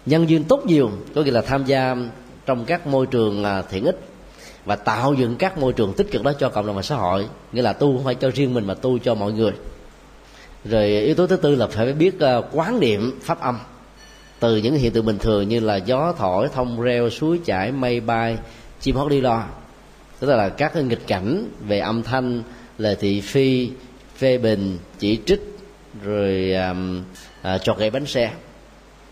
[0.06, 1.96] Nhân duyên tốt nhiều, có nghĩa là tham gia
[2.46, 3.98] trong các môi trường à, thiện ích
[4.64, 7.28] và tạo dựng các môi trường tích cực đó cho cộng đồng và xã hội.
[7.52, 9.52] Nghĩa là tu không phải cho riêng mình mà tu cho mọi người.
[10.64, 13.58] Rồi yếu tố thứ tư là phải biết à, quán niệm pháp âm.
[14.40, 18.00] Từ những hiện tượng bình thường như là gió thổi, thông reo, suối chảy, mây
[18.00, 18.38] bay
[18.80, 19.44] chim hót đi lo.
[20.20, 22.42] Tức là các cái nghịch cảnh về âm thanh
[22.78, 23.70] lời thị phi
[24.16, 25.58] phê bình chỉ trích
[26.04, 27.02] rồi um,
[27.42, 28.30] à, chọt gậy bánh xe.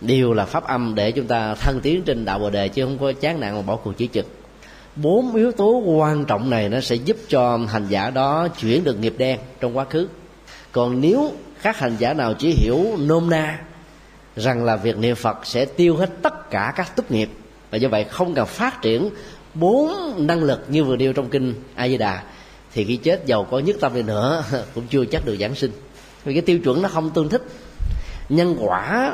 [0.00, 2.98] Đều là pháp âm để chúng ta thân tiến trên đạo bồ đề chứ không
[2.98, 4.26] có chán nản mà bỏ cuộc chỉ trực.
[4.96, 9.00] Bốn yếu tố quan trọng này nó sẽ giúp cho hành giả đó chuyển được
[9.00, 10.09] nghiệp đen trong quá khứ.
[10.72, 13.59] Còn nếu các hành giả nào chỉ hiểu nôm na
[14.37, 17.31] rằng là việc niệm phật sẽ tiêu hết tất cả các tức nghiệp
[17.70, 19.11] và do vậy không cần phát triển
[19.59, 22.23] bốn năng lực như vừa nêu trong kinh a di đà
[22.73, 25.71] thì khi chết giàu có nhất tâm đi nữa cũng chưa chắc được giảng sinh.
[26.25, 27.42] Vì cái tiêu chuẩn nó không tương thích.
[28.29, 29.12] Nhân quả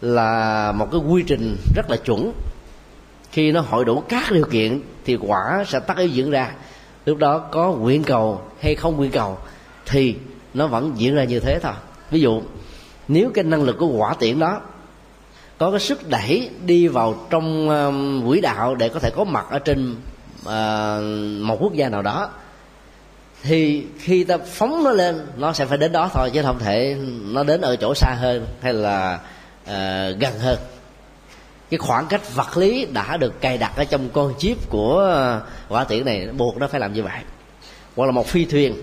[0.00, 2.32] là một cái quy trình rất là chuẩn.
[3.32, 6.52] Khi nó hội đủ các điều kiện thì quả sẽ tắt yếu diễn ra.
[7.06, 9.38] Lúc đó có nguyện cầu hay không nguyện cầu
[9.86, 10.16] thì
[10.54, 11.72] nó vẫn diễn ra như thế thôi.
[12.10, 12.42] Ví dụ,
[13.08, 14.60] nếu cái năng lực của quả tiễn đó
[15.60, 19.46] có cái sức đẩy đi vào trong um, quỹ đạo để có thể có mặt
[19.50, 19.96] ở trên
[20.44, 21.02] ờ,
[21.40, 22.30] một quốc gia nào đó.
[23.42, 26.96] Thì khi ta phóng nó lên nó sẽ phải đến đó thôi chứ không thể
[27.22, 29.20] nó đến ở chỗ xa hơn hay là
[29.62, 30.58] uh, gần hơn.
[31.70, 35.42] Cái khoảng cách vật lý đã được cài đặt ở trong con chip của ờ,
[35.68, 37.20] quả tiễn này buộc nó phải làm như vậy.
[37.96, 38.74] Hoặc là một phi thuyền.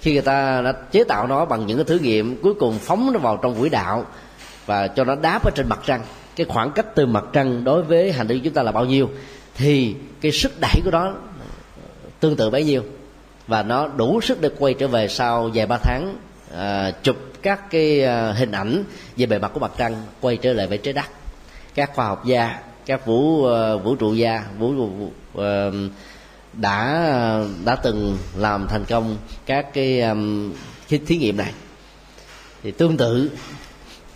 [0.00, 3.12] Khi người ta đã chế tạo nó bằng những cái thử nghiệm cuối cùng phóng
[3.12, 4.06] nó vào trong quỹ đạo
[4.68, 6.00] và cho nó đáp ở trên mặt trăng.
[6.36, 9.10] Cái khoảng cách từ mặt trăng đối với hành tinh chúng ta là bao nhiêu
[9.54, 11.14] thì cái sức đẩy của nó
[12.20, 12.82] tương tự bấy nhiêu.
[13.46, 16.16] Và nó đủ sức để quay trở về sau vài ba tháng
[16.56, 18.84] à, chụp các cái à, hình ảnh
[19.16, 21.06] về bề mặt của mặt trăng quay trở lại với trái đất.
[21.74, 25.42] Các khoa học gia các vũ uh, vũ trụ gia vũ uh,
[26.52, 27.12] đã
[27.64, 30.52] đã từng làm thành công các cái um,
[30.88, 31.52] cái thí nghiệm này.
[32.62, 33.30] Thì tương tự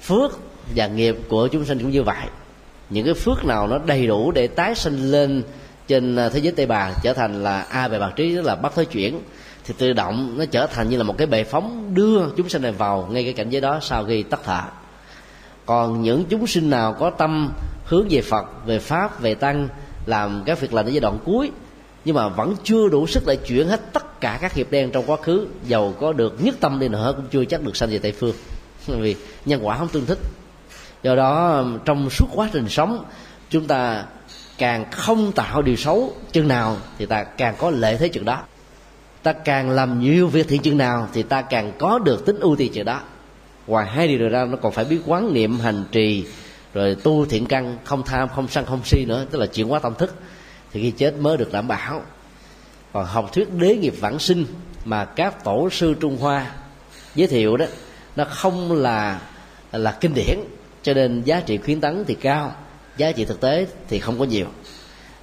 [0.02, 0.38] phước
[0.76, 2.26] và nghiệp của chúng sinh cũng như vậy.
[2.90, 5.42] Những cái phước nào nó đầy đủ để tái sinh lên
[5.88, 8.56] trên à, thế giới tây bà trở thành là a về bạc trí, tức là
[8.56, 9.20] bắt thối chuyển,
[9.64, 12.62] thì tự động nó trở thành như là một cái bệ phóng đưa chúng sinh
[12.62, 14.62] này vào ngay cái cảnh giới đó sau khi tắt thở.
[15.66, 17.52] Còn những chúng sinh nào có tâm
[17.84, 19.68] hướng về phật, về pháp, về tăng,
[20.06, 21.50] làm các việc lành ở giai đoạn cuối,
[22.04, 25.04] nhưng mà vẫn chưa đủ sức để chuyển hết tất cả các nghiệp đen trong
[25.06, 27.98] quá khứ, giàu có được nhất tâm đi nữa, cũng chưa chắc được sanh về
[27.98, 28.34] tây phương
[28.86, 30.18] vì nhân quả không tương thích.
[31.02, 33.04] Do đó, trong suốt quá trình sống,
[33.50, 34.04] chúng ta
[34.58, 38.42] càng không tạo điều xấu chừng nào thì ta càng có lợi thế chừng đó.
[39.22, 42.56] Ta càng làm nhiều việc thiện chừng nào thì ta càng có được tính ưu
[42.56, 43.00] tiên chừng đó.
[43.66, 46.24] Ngoài hai điều ra, nó còn phải biết quán niệm hành trì,
[46.74, 49.78] rồi tu thiện căn, không tham, không sân, không si nữa, tức là chuyển hóa
[49.78, 50.14] tâm thức,
[50.72, 52.02] thì khi chết mới được đảm bảo.
[52.92, 54.46] Còn học thuyết đế nghiệp vãng sinh
[54.84, 56.46] mà các tổ sư trung hoa
[57.14, 57.66] giới thiệu đó
[58.16, 59.20] nó không là
[59.72, 60.38] là kinh điển,
[60.82, 62.54] cho nên giá trị khuyến tấn thì cao,
[62.96, 64.46] giá trị thực tế thì không có nhiều.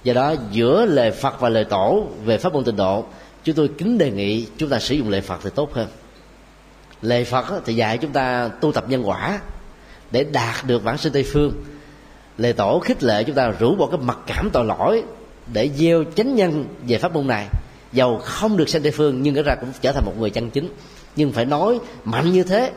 [0.04, 3.06] Do đó, giữa lời phật và lời tổ về pháp môn tịnh độ,
[3.44, 5.88] chúng tôi kính đề nghị chúng ta sử dụng lệ phật thì tốt hơn.
[7.02, 9.40] Lệ phật thì dạy chúng ta tu tập nhân quả
[10.12, 11.54] để đạt được bản sinh tây phương.
[12.38, 15.04] Lệ tổ khích lệ chúng ta rũ bỏ cái mặc cảm tội lỗi
[15.54, 17.48] để gieo chánh nhân về pháp môn này.
[17.94, 20.50] Giàu không được sinh tây phương, nhưng nó ra cũng trở thành một người chân
[20.50, 20.70] chính
[21.20, 22.72] nhưng phải nói mạnh như thế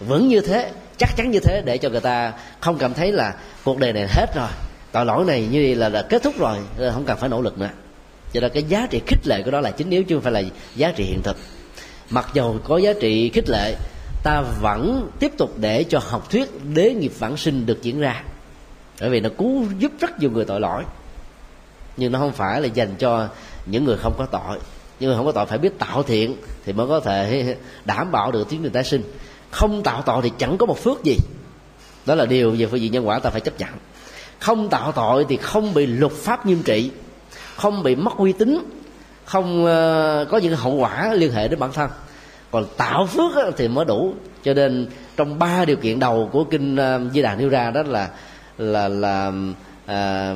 [0.00, 3.34] vững như thế chắc chắn như thế để cho người ta không cảm thấy là
[3.64, 4.48] cuộc đời này hết rồi.
[4.92, 7.40] Tội lỗi này như vậy là, là kết thúc rồi ờ, không cần phải nỗ
[7.40, 7.70] lực nữa.
[8.32, 10.32] Cho nên cái giá trị khích lệ của đó là chính yếu chứ không phải
[10.32, 10.42] là
[10.76, 11.36] giá trị hiện thực.
[12.10, 13.74] Mặc dù có giá trị khích lệ
[14.22, 18.22] ta vẫn tiếp tục để cho học thuyết đế nghiệp vãng sinh được diễn ra.
[19.00, 20.84] Bởi vì nó cứu giúp rất nhiều người tội lỗi.
[21.96, 23.28] Nhưng nó không phải là dành cho
[23.66, 24.58] những người không có tội
[25.00, 28.32] nhưng mà không có tội phải biết tạo thiện thì mới có thể đảm bảo
[28.32, 29.02] được tiến trình tái sinh.
[29.50, 31.16] Không tạo tội thì chẳng có một phước gì.
[32.06, 33.70] Đó là điều về phương diện nhân quả ta phải chấp nhận.
[34.38, 36.90] Không tạo tội thì không bị luật pháp nghiêm trị
[37.56, 38.58] không bị mất uy tín
[39.24, 41.90] không ờ, có những hậu quả liên hệ đến bản thân.
[42.50, 44.14] Còn tạo phước thì mới đủ.
[44.42, 47.82] Cho nên trong ba điều kiện đầu của kinh ờ, di đà nêu ra đó
[47.82, 48.08] là
[48.58, 49.32] là là
[49.86, 50.34] à,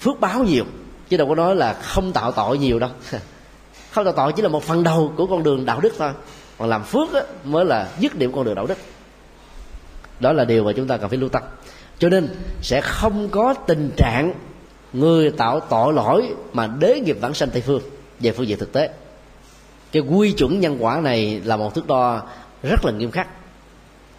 [0.00, 0.64] phước báo nhiều.
[1.08, 2.90] Chứ đâu có nói là không tạo tội nhiều đâu.
[4.04, 6.12] không tạo tội chỉ là một phần đầu của con đường đạo đức thôi.
[6.58, 8.78] Còn làm phước á, mới là dứt điểm con đường đạo đức.
[10.20, 11.42] Đó là điều mà chúng ta cần phải lưu tâm.
[11.98, 12.28] Cho nên
[12.62, 14.32] sẽ không có tình trạng
[14.92, 17.82] người tạo tội lỗi mà đế nghiệp vãng sanh tây phương
[18.20, 18.90] về phương diện thực tế.
[19.92, 22.22] Cái quy chuẩn nhân quả này là một thước đo
[22.62, 23.28] rất là nghiêm khắc.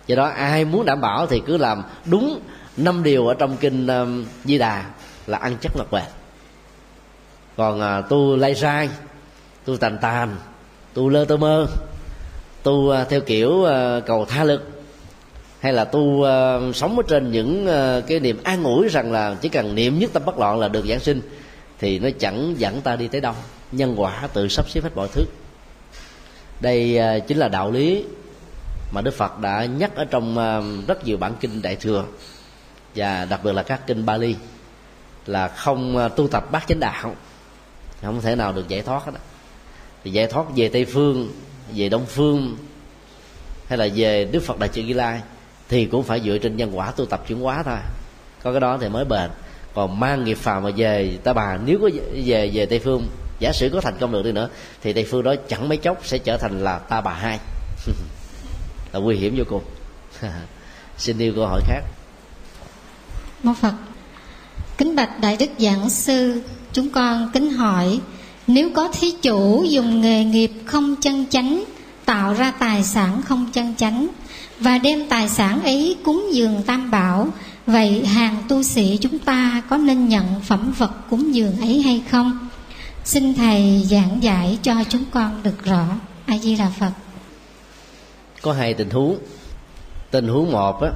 [0.08, 2.40] Do đó ai muốn đảm bảo thì cứ làm đúng
[2.78, 4.86] năm điều ở trong kinh um, di đà
[5.28, 6.04] là ăn chắc mặc bền
[7.58, 8.90] còn à, tu lay sai
[9.70, 10.36] tu tàn tàn.
[10.94, 11.68] Tu lơ tơ mơ.
[12.64, 14.70] Tu à, theo kiểu à, cầu tha lực.
[15.60, 19.12] Hay là tu uh, à, sống ở trên những uh, cái niềm an ủi rằng
[19.12, 21.22] là chỉ cần niệm nhất tâm bất loạn là được giảng sinh
[21.80, 23.34] thì nó chẳng dẫn ta đi tới đâu.
[23.72, 25.24] Nhân quả tự sắp xếp hết mọi thứ.
[26.62, 28.06] Đây uh, chính là đạo lý
[28.92, 32.06] mà đức phật đã nhắc ở trong uh, rất nhiều bản kinh đại thừa.
[32.96, 34.36] Và đặc biệt là các kinh bali.
[35.26, 37.16] Là không uh, tu tập bát chánh đạo.
[38.02, 39.12] Không thể nào được giải thoát hết
[40.04, 41.32] giải thoát về tây phương,
[41.76, 42.58] về đông phương,
[43.68, 45.22] hay là về đức phật đại trừ Di lai,
[45.70, 47.78] thì cũng phải dựa trên nhân quả tu tập chuyển hóa thôi.
[48.44, 49.30] Có cái đó thì mới bền.
[49.74, 51.90] Còn mang nghiệp phàm mà về ta bà, nếu có
[52.26, 53.08] về về tây phương,
[53.40, 54.50] giả sử có thành công được đi nữa,
[54.82, 57.40] thì tây phương đó chẳng mấy chốc sẽ trở thành là ta bà hai.
[58.94, 59.64] Là nguy hiểm vô cùng.
[60.98, 61.82] Xin yêu câu hỏi khác.
[63.44, 63.74] Mô phật,
[64.78, 66.42] kính bạch đại đức giảng sư,
[66.74, 68.00] chúng con kính hỏi
[68.50, 71.64] nếu có thí chủ dùng nghề nghiệp không chân chánh
[72.06, 74.08] tạo ra tài sản không chân chánh
[74.60, 77.28] và đem tài sản ấy cúng dường tam bảo
[77.66, 82.04] vậy hàng tu sĩ chúng ta có nên nhận phẩm vật cúng dường ấy hay
[82.12, 82.50] không?
[83.04, 85.86] Xin thầy giảng giải cho chúng con được rõ.
[86.26, 86.92] A di đà phật.
[88.42, 89.18] Có hai tình huống.
[90.12, 90.90] Tình huống một á,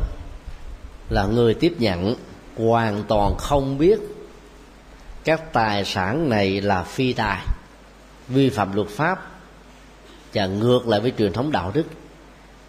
[1.10, 2.16] là người tiếp nhận
[2.58, 4.00] hoàn toàn không biết
[5.24, 7.46] các tài sản này là phi tài,
[8.28, 9.28] vi phạm luật pháp
[10.34, 11.86] và ngược lại với truyền thống đạo đức.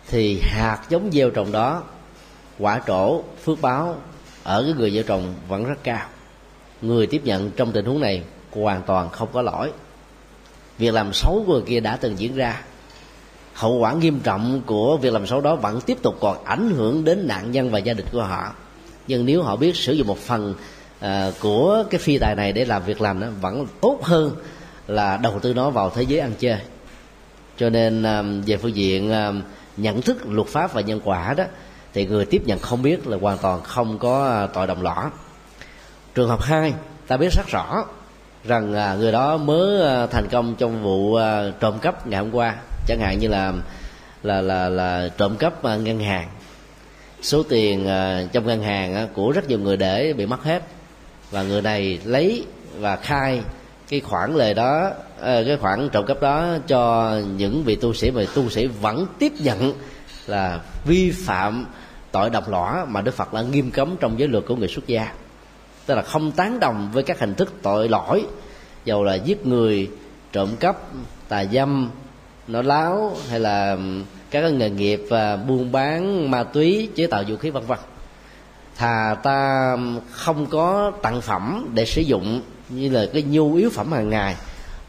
[0.08, 1.82] Thì hạt giống gieo trồng đó,
[2.58, 3.96] quả trổ, phước báo
[4.42, 6.06] ở cái người gieo trồng vẫn rất cao.
[6.82, 9.72] Người tiếp nhận trong tình huống này hoàn toàn không có lỗi.
[10.78, 12.62] Việc làm xấu của người kia đã từng diễn ra.
[13.54, 17.04] Hậu quả nghiêm trọng của việc làm xấu đó vẫn tiếp tục còn ảnh hưởng
[17.04, 18.52] đến nạn nhân và gia đình của họ.
[19.06, 20.54] Nhưng nếu họ biết sử dụng một phần
[21.00, 24.37] à, của cái phi tài này để làm việc làm nó vẫn tốt hơn
[24.87, 26.59] là đầu tư nó vào thế giới ăn chơi.
[27.57, 29.33] Cho nên à, về phương diện à,
[29.76, 31.44] nhận thức luật pháp và nhân quả đó
[31.94, 35.11] thì người tiếp nhận không biết là hoàn toàn không có à, tội đồng lõa.
[36.14, 36.74] Trường hợp hai
[37.07, 37.85] ta biết rất rõ
[38.44, 42.35] rằng à, người đó mới à, thành công trong vụ à, trộm cắp ngày hôm
[42.35, 42.57] qua.
[42.87, 43.52] Chẳng hạn như là
[44.22, 46.28] là là là trộm cắp à, ngân hàng.
[47.22, 50.62] Số tiền à, trong ngân hàng của rất nhiều người để bị mất hết
[51.30, 52.46] và người này lấy
[52.78, 53.40] và khai
[53.88, 58.10] cái khoản lời đó ờ, cái khoản trộm cắp đó cho những vị tu sĩ
[58.10, 59.72] mà tu sĩ vẫn tiếp nhận
[60.26, 61.66] là vi phạm
[62.12, 64.87] tội độc lõa mà đức phật đã nghiêm cấm trong giới luật của người xuất
[64.87, 65.12] gia.
[65.87, 68.26] Tức là không tán đồng với các hình thức tội lỗi,
[68.84, 69.90] dầu là giết người,
[70.32, 70.76] trộm cắp,
[71.28, 71.90] tà dâm
[72.48, 73.76] nó láo hay là
[74.30, 77.78] các nghề nghiệp và buôn bán ma túy, chế tạo vũ khí, vân vân
[78.76, 79.76] thà ta
[80.10, 84.37] không có tặng phẩm để sử dụng, như là cái nhu yếu phẩm hàng ngày,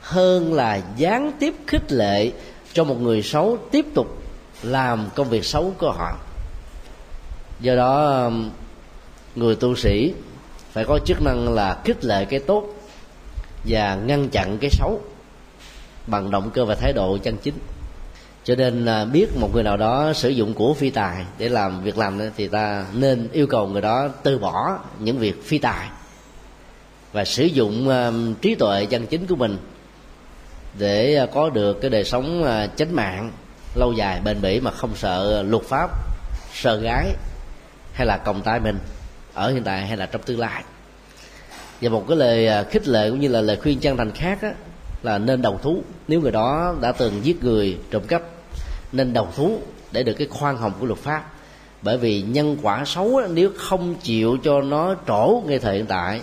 [0.01, 2.31] hơn là gián tiếp khích lệ
[2.73, 4.21] cho một người xấu tiếp tục
[4.63, 6.17] làm công việc xấu của họ.
[7.59, 8.49] Do đó um,
[9.35, 10.13] người tu sĩ
[10.71, 12.63] phải có chức năng là khích lệ cái tốt
[13.67, 15.01] và ngăn chặn cái xấu
[16.07, 17.55] bằng động cơ và thái độ chân chính
[18.45, 21.83] cho nên là biết một người nào đó sử dụng của phi tài để làm
[21.83, 25.87] việc làm thì ta nên yêu cầu người đó từ bỏ những việc phi tài
[27.13, 29.57] và sử dụng um, trí tuệ chân chính của mình
[30.79, 33.31] để à, có được cái đời sống à, chánh mạng
[33.75, 35.89] lâu dài bền bỉ mà không sợ luật pháp
[36.53, 37.13] sợ gái
[37.93, 38.77] hay là còng tay mình
[39.33, 40.63] ở hiện tại hay là trong tương lai.
[41.81, 44.41] Và một cái lời à, khích lệ cũng như là lời khuyên chân thành khác
[44.41, 44.53] á,
[45.03, 45.83] là nên đầu thú.
[46.07, 48.21] Nếu người đó đã từng giết người trộm cắp
[48.91, 49.59] nên đầu thú
[49.91, 51.31] để được cái khoan hồng của luật pháp.
[51.81, 56.21] Bởi vì nhân quả xấu nếu không chịu cho nó trổ ngay thời hiện tại,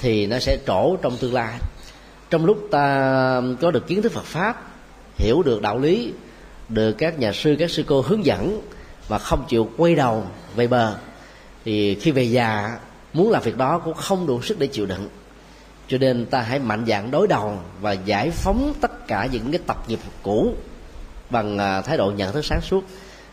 [0.00, 1.54] thì nó sẽ trổ trong tương lai.
[2.30, 4.62] Trong lúc ta có được kiến thức Phật pháp,
[5.16, 6.12] hiểu được đạo lý,
[6.68, 8.60] được các nhà sư, các sư cô hướng dẫn
[9.08, 10.24] mà không chịu quay đầu
[10.56, 10.94] về bờ,
[11.64, 12.78] thì khi về già,
[13.12, 15.08] muốn làm việc đó cũng không đủ sức để chịu đựng.
[15.88, 19.60] Cho nên ta hãy mạnh dạn đối đầu và giải phóng tất cả những cái
[19.66, 20.54] tập nghiệp cũ
[21.34, 22.84] bằng à, thái độ nhận thức sáng suốt.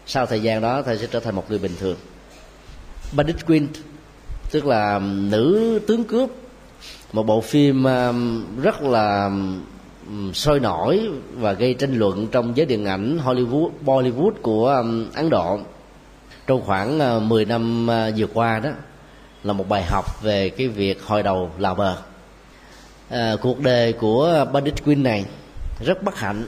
[0.06, 1.96] Sau thời gian đó thầy sẽ trở thành một người bình thường.
[3.16, 3.68] Bandit Queen
[4.52, 6.30] tức là nữ tướng cướp.
[7.14, 7.84] Một bộ phim
[8.62, 9.30] rất là
[10.34, 14.84] sôi nổi và gây tranh luận trong giới điện ảnh Hollywood Bollywood của
[15.14, 15.60] Ấn Độ.
[16.48, 18.70] Trong khoảng à, 10 năm à, vừa qua đó
[19.44, 21.98] là một bài học về cái việc hồi đầu là bờ
[23.10, 25.26] à, cuộc đời của Bandit Queen này
[25.86, 26.48] rất bất hạnh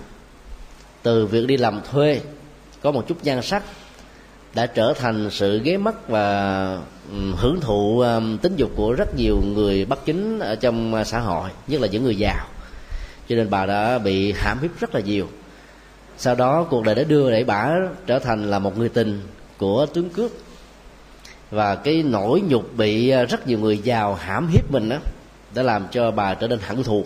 [1.03, 2.21] từ việc đi làm thuê,
[2.81, 3.63] có một chút nhan sắc
[4.53, 6.77] đã trở thành sự ghé mắt và
[7.35, 8.03] hưởng thụ
[8.41, 11.87] tính dục của rất nhiều người bất chính ở trong à, xã hội, nhất là
[11.87, 12.47] những người giàu.
[13.29, 15.27] Cho nên bà đã bị hãm hiếp rất là nhiều.
[16.17, 17.75] Sau đó cuộc đời đã đưa để bà
[18.07, 19.21] trở thành là một người tình
[19.57, 20.31] của tướng cướp.
[21.51, 24.97] Và cái nỗi nhục bị à, rất nhiều người giàu hãm hiếp mình đó
[25.55, 27.05] đã làm cho bà trở nên hận thù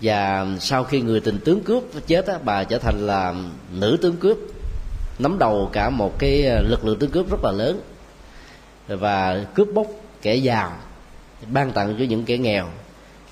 [0.00, 3.34] và sau khi người tình tướng cướp chết á, bà trở thành là
[3.70, 4.38] nữ tướng cướp
[5.18, 7.80] nắm đầu cả một cái ờ, lực lượng tướng cướp rất là lớn.
[8.88, 9.86] Và cướp bóc
[10.22, 10.72] kẻ giàu
[11.50, 12.66] ban tặng cho những kẻ nghèo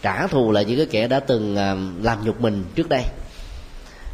[0.03, 3.05] trả thù lại những cái kẻ đã từng ờ, làm nhục mình trước đây.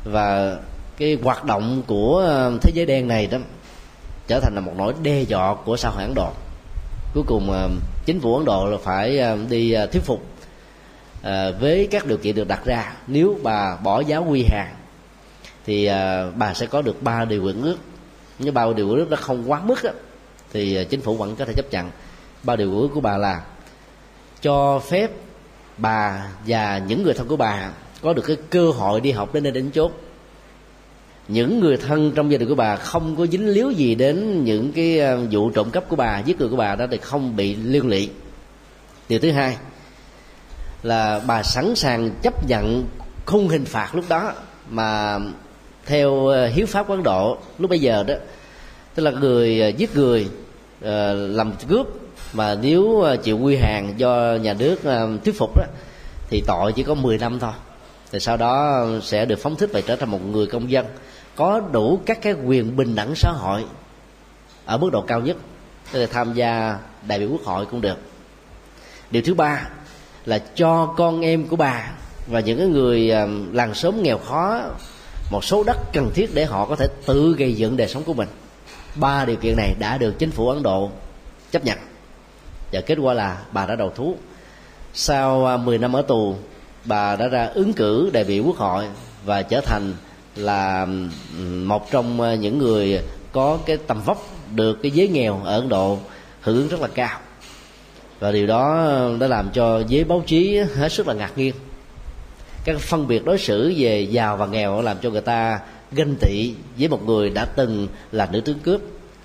[0.04, 0.56] Và
[0.96, 3.38] cái hoạt động của ờ, thế giới đen này đó
[4.26, 6.32] trở thành là một nỗi đe dọa của xã hội ấn độ
[7.14, 7.70] cuối cùng
[8.04, 10.22] chính phủ ấn độ là phải đi thuyết phục
[11.28, 14.74] Ờ, với các điều kiện được đặt ra nếu bà bỏ giáo quy hàng
[15.66, 17.76] thì ờ, bà sẽ có được ba điều quyền ước.
[18.38, 19.92] Nếu ba điều quyền ước nó không quá mức á,
[20.52, 21.90] thì ờ, chính phủ vẫn có thể chấp nhận.
[22.42, 23.42] Ba điều ước của bà là
[24.42, 25.10] cho phép
[25.76, 27.70] bà và những người thân của bà
[28.02, 29.92] có được cái cơ hội đi học đến nơi đến chốt
[31.28, 34.72] những người thân trong gia đình của bà không có dính líu gì đến những
[34.72, 37.88] cái vụ trộm cắp của bà giết người của bà đó thì không bị liên
[37.88, 38.10] lụy.
[39.08, 39.56] Điều thứ hai
[40.82, 42.86] là bà sẵn sàng chấp nhận
[43.26, 44.32] khung hình phạt lúc đó,
[44.70, 45.18] mà
[45.86, 48.14] theo ờ, hiếu pháp quán độ lúc bây giờ đó,
[48.94, 50.28] tức là người ờ, giết người
[50.82, 51.86] ờ, làm cướp,
[52.32, 54.78] mà nếu chịu quy hàng do nhà nước
[55.24, 55.64] thuyết phục đó,
[56.30, 57.52] thì tội chỉ có 10 năm thôi.
[58.12, 60.86] Thì sau đó sẽ được phóng thích và trở thành một người công dân,
[61.36, 63.64] có đủ các cái quyền bình đẳng xã hội
[64.64, 65.36] ở mức độ cao nhất,
[65.92, 67.98] tức là tham gia đại biểu quốc hội cũng được.
[69.10, 69.68] Điều thứ ba
[70.28, 71.90] là cho con em của bà
[72.26, 74.60] và những cái người à, làng xóm nghèo khó
[75.30, 78.14] một số đất cần thiết để họ có thể tự gây dựng đời sống của
[78.14, 78.28] mình.
[78.96, 80.90] Ba điều kiện này đã được chính phủ ấn độ
[81.50, 81.78] chấp nhận.
[82.72, 84.16] Và kết quả là bà đã đầu thú.
[84.94, 86.36] Sau à, 10 năm ở tù,
[86.84, 88.84] bà đã ra ứng cử đại biểu quốc hội
[89.24, 89.94] và trở thành
[90.36, 90.86] là
[91.64, 93.00] một trong à, những người
[93.32, 95.98] có cái tầm vóc được cái giới nghèo ở ấn độ
[96.40, 97.20] hưởng rất là cao
[98.20, 101.54] và điều đó ờ, đã làm cho giới báo chí hết sức là ngạc nhiên.
[102.64, 105.60] Các phân biệt đối xử về giàu và nghèo làm cho người ta
[105.92, 108.80] ganh tị với một người đã từng là nữ tướng cướp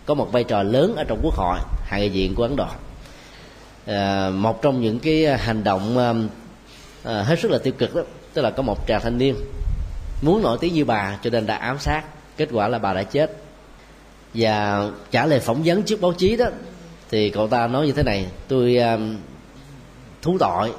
[0.05, 2.67] có một vai trò lớn ở trong quốc hội hạ nghị viện của ấn độ.
[3.85, 5.97] À, một trong những cái hành động
[7.03, 8.01] à, hết sức là tiêu cực đó
[8.33, 9.35] tức là có một chàng thanh niên
[10.21, 12.03] muốn nổi tiếng như bà cho nên đã ám sát
[12.37, 13.37] kết quả là bà đã chết.
[14.33, 16.45] Và trả lời phỏng vấn trước báo chí đó
[17.13, 19.17] thì cậu ta nói như thế này tôi um,
[20.21, 20.71] thú tội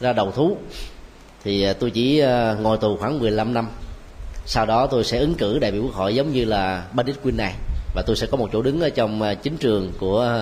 [0.00, 0.56] ra đầu thú.
[1.44, 3.68] Thì uh, tôi chỉ uh, ngồi tù khoảng 15 năm.
[4.46, 7.36] Sau đó tôi sẽ ứng cử đại biểu quốc hội giống như là Bandit Queen
[7.36, 7.54] này
[7.94, 10.38] và tôi sẽ có một chỗ đứng ở trong uh, chính trường của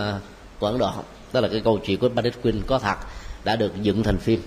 [0.58, 0.90] của Ấn Độ
[1.32, 2.96] đó là cái câu chuyện của Bandit Queen có thật
[3.44, 4.42] đã được dựng thành phim.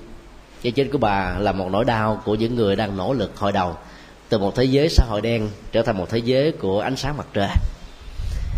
[0.62, 3.52] Cái chết của bà là một nỗi đau của những người đang nỗ lực hồi
[3.52, 3.76] đầu
[4.30, 7.18] từ một thế giới xã hội đen trở thành một thế giới của ánh sáng
[7.18, 7.50] mặt trời.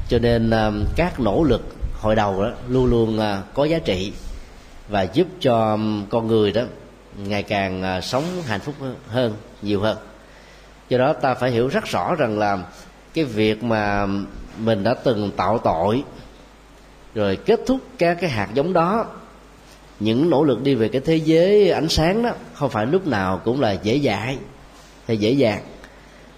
[0.10, 0.52] Cho nên
[0.96, 4.14] các nỗ lực hồi đầu đó, luôn luôn à, có giá trị
[4.90, 5.78] và giúp cho
[6.10, 6.62] con người đó
[7.18, 8.76] ngày càng à, sống hạnh phúc
[9.08, 9.98] hơn, nhiều hơn.
[10.90, 12.58] Do đó ta phải hiểu rất rõ rằng là
[13.14, 14.08] cái việc mà
[14.58, 16.04] mình đã từng tạo tội,
[17.16, 19.06] rồi kết thúc các cái hạt giống đó,
[20.00, 23.42] những nỗ lực đi về cái thế giới ánh sáng đó, không phải lúc nào
[23.44, 24.38] cũng là dễ dãi
[25.08, 25.64] hay dễ dàng.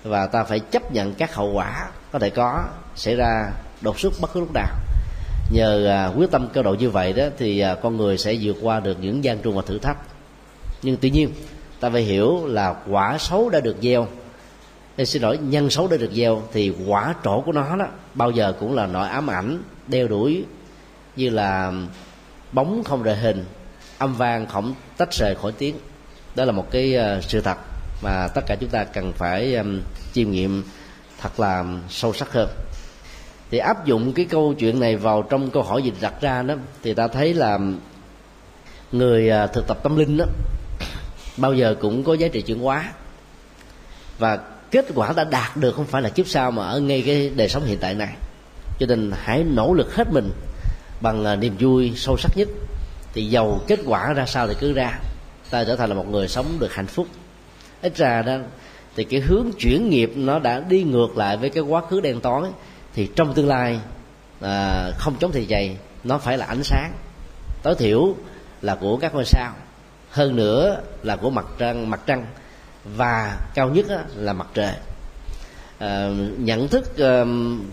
[0.04, 2.64] Và ta phải chấp nhận các hậu quả có thể có
[2.96, 3.52] xảy ra
[3.82, 4.76] đột xuất bất cứ lúc nào
[5.50, 8.58] nhờ à, quyết tâm cao độ như vậy đó thì à, con người sẽ vượt
[8.62, 9.98] qua được những gian truân và thử thách.
[10.82, 11.30] Nhưng tuy nhiên
[11.80, 14.08] ta phải hiểu là quả xấu đã được gieo.
[14.96, 18.32] Ê, xin lỗi nhân xấu đã được gieo thì quả trổ của nó đó bao
[18.32, 20.46] giờ cũng là nỗi ám ảnh đeo đuổi
[21.16, 21.74] như là
[22.52, 23.46] bóng không rời hình
[23.98, 25.76] âm vang không tách rời khỏi tiếng.
[26.36, 27.58] Đó là một cái uh, sự thật
[28.02, 29.82] mà tất cả chúng ta cần phải um,
[30.14, 30.64] chiêm nghiệm
[31.22, 32.50] thật là sâu sắc hơn
[33.52, 36.56] thì áp dụng cái câu chuyện này vào trong câu hỏi gì đặt ra đó,
[36.84, 37.60] thì ta thấy là
[38.92, 40.26] người à, thực tập tâm linh đó,
[41.38, 42.92] bao giờ cũng có giá trị chuyển hóa.
[44.20, 44.40] Và
[44.72, 47.50] kết quả đã đạt được không phải là kiếp sau mà ở ngay cái đời
[47.50, 48.16] sống hiện tại này.
[48.80, 50.32] Cho nên hãy nỗ lực hết mình
[51.02, 52.48] bằng à, niềm vui sâu sắc nhất.
[53.14, 55.00] Thì giàu kết quả ra sao thì cứ ra.
[55.50, 57.08] Ta trở thành là một người sống được hạnh phúc.
[57.82, 58.38] Ít ra đó,
[58.96, 62.20] thì cái hướng chuyển nghiệp nó đã đi ngược lại với cái quá khứ đen
[62.22, 62.48] tối
[62.98, 63.80] thì trong tương lai
[64.42, 66.92] à, không chống thì dày nó phải là ánh sáng.
[67.64, 68.16] Tối thiểu
[68.62, 69.52] là của các ngôi sao
[70.10, 72.26] hơn nữa là của mặt trăng mặt trăng
[72.96, 73.86] và cao nhất
[74.16, 74.74] là mặt trời.
[75.80, 77.24] À, nhận thức à,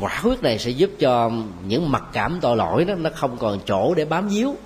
[0.00, 1.30] quả quyết này sẽ giúp cho
[1.66, 4.56] những mặc cảm tội lỗi đó nó không còn chỗ để bám víu.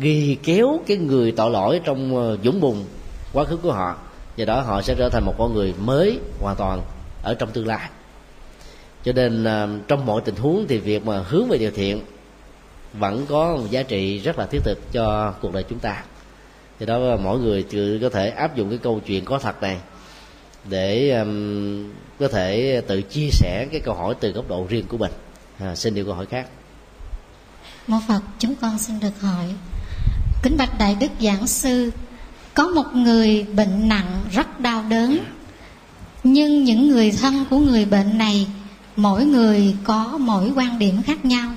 [0.00, 2.84] Ghi kéo cái người tội lỗi trong ờ, dũng bùn
[3.32, 3.96] quá khứ của họ
[4.36, 6.80] do đó họ sẽ trở thành một con người mới hoàn toàn
[7.22, 7.88] ở trong tương lai
[9.04, 12.00] cho nên là trong mọi tình huống thì việc mà hướng về điều thiện
[12.92, 16.02] vẫn có một giá trị rất là thiết thực cho cuộc đời chúng ta.
[16.78, 19.78] Thì đó mỗi người tự có thể áp dụng cái câu chuyện có thật này
[20.68, 24.98] để um, có thể tự chia sẻ cái câu hỏi từ góc độ riêng của
[24.98, 25.12] mình.
[25.58, 26.46] À, xin điều câu hỏi khác.
[27.86, 29.44] Mô phật chúng con xin được hỏi.
[30.42, 31.90] Kính bạch đại đức giảng sư
[32.54, 35.18] có một người bệnh nặng rất đau đớn
[36.24, 38.46] nhưng những người thân của người bệnh này
[39.02, 41.50] mỗi người có mỗi quan điểm khác nhau.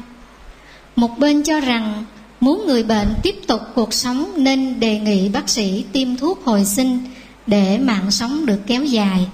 [0.95, 2.05] Một bên cho rằng
[2.39, 6.65] muốn người bệnh tiếp tục cuộc sống nên đề nghị bác sĩ tiêm thuốc hồi
[6.65, 6.99] sinh
[7.47, 9.27] để mạng sống được kéo dài.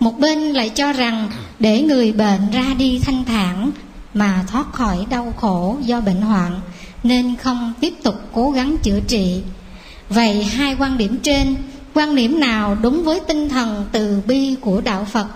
[0.00, 3.70] Một bên lại cho rằng để người bệnh ra đi thanh thản
[4.14, 6.60] mà thoát khỏi đau khổ do bệnh hoạn
[7.02, 9.42] nên không tiếp tục cố gắng chữa trị.
[10.08, 11.56] Vậy hai quan điểm trên,
[11.94, 15.26] quan điểm nào đúng với tinh thần từ bi của đạo phật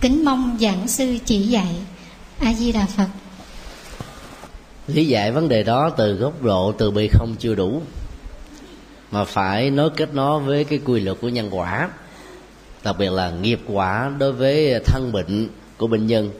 [0.00, 1.74] kính mong giảng sư chỉ dạy.
[2.38, 3.06] A di đà phật.
[4.86, 7.82] Lý giải vấn đề đó từ góc độ từ bi không chưa đủ,
[9.10, 11.88] mà phải nối kết nó với cái quy luật của nhân quả,
[12.84, 16.30] đặc biệt là nghiệp quả đối với thân bệnh của bệnh nhân.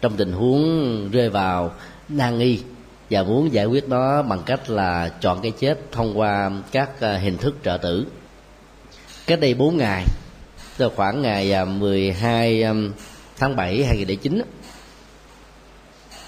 [0.00, 1.74] Trong tình huống rơi vào
[2.08, 2.60] nan y
[3.10, 7.18] và muốn giải quyết nó bằng cách là chọn cái chết thông qua các à,
[7.18, 8.06] hình thức trợ tử.
[9.26, 10.04] Cách đây 4 ngày
[10.76, 12.72] từ khoảng ngày à, 12 à,
[13.36, 14.42] tháng 7 2009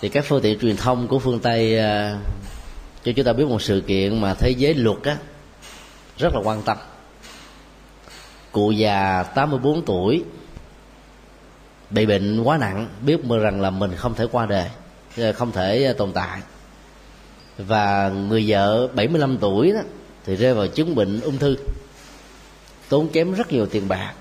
[0.01, 2.19] thì các phương tiện truyền thông của phương Tây à,
[3.05, 5.17] cho chúng ta biết một sự kiện mà thế giới luật á,
[6.19, 6.77] rất là quan tâm.
[8.53, 10.25] Cụ già 84 tuổi,
[11.91, 14.69] bị bệnh quá nặng, biết mơ rằng là mình không thể qua đời
[15.33, 16.41] không thể tồn tại.
[17.59, 19.81] Và người vợ 75 tuổi đó
[20.25, 21.57] thì rơi vào chứng bệnh ung thư,
[22.89, 24.15] tốn kém rất nhiều tiền bạc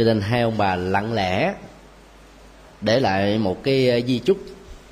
[0.00, 1.54] cho nên hai ông bà lặng lẽ
[2.80, 4.38] để lại một cái ờ, di chúc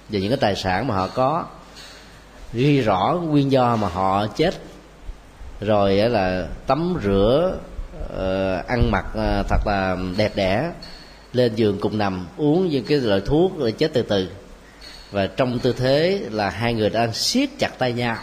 [0.08, 1.44] về những cái tài sản mà họ có.
[2.52, 4.54] Ghi rõ nguyên do mà họ chết.
[5.60, 7.58] Rồi ờ, là tắm rửa
[8.08, 9.06] ờ, ăn mặc
[9.48, 10.70] thật là đẹp đẽ,
[11.32, 14.28] lên giường cùng nằm, uống những cái loại thuốc, rồi chết từ từ.
[15.10, 18.16] Và trong tư thế là hai người đang siết chặt tay nhau,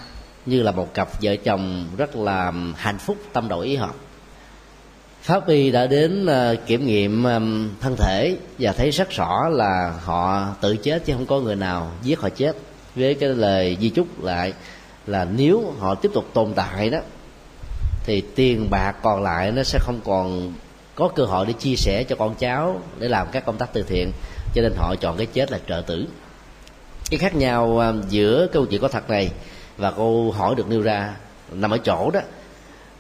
[0.46, 3.96] như là một cặp vợ chồng rất là hạnh phúc, tâm đổi ý hợp
[5.26, 7.24] pháp y đã đến ờ, kiểm nghiệm
[7.82, 11.92] thân thể và thấy rất rõ là họ tự chết chứ không có người nào
[12.04, 12.56] giết họ chết.
[12.96, 14.54] Với cái lời di chúc lại
[15.08, 17.00] là nếu họ tiếp tục tồn tại đó,
[18.04, 20.54] thì tiền bạc còn lại nó sẽ không còn
[20.96, 23.84] có cơ hội để chia sẻ cho con cháu để làm các công tác từ
[23.84, 24.12] thiện.
[24.56, 26.08] Cho nên họ chọn cái chết là trợ tử.
[27.10, 29.30] Cái khác nhau giữa câu chuyện có thật này
[29.78, 31.14] và câu hỏi được nêu ra
[31.52, 32.20] nằm ở chỗ đó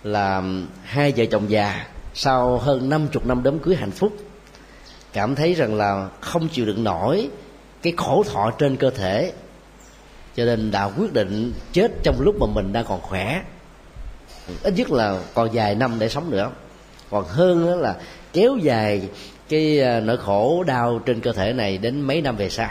[0.03, 0.43] là
[0.83, 1.85] hai vợ chồng già
[2.15, 4.13] sau hơn năm chục năm đám cưới hạnh phúc,
[5.13, 7.29] cảm thấy rằng là không chịu đựng nổi
[7.81, 9.33] cái khổ thọ trên cơ thể.
[10.35, 13.41] Cho nên đã quyết định chết trong lúc mà mình đang còn khỏe.
[14.63, 16.51] Ít nhất là còn vài năm để sống nữa.
[17.09, 17.95] Còn hơn đó là
[18.33, 19.09] kéo dài
[19.49, 22.69] cái à, nỗi khổ đau trên cơ thể này đến mấy năm về sau.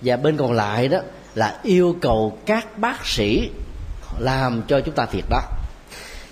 [0.00, 0.98] Và bên còn lại đó
[1.34, 3.50] là yêu cầu các bác sĩ
[4.18, 5.40] làm cho chúng ta thiệt đó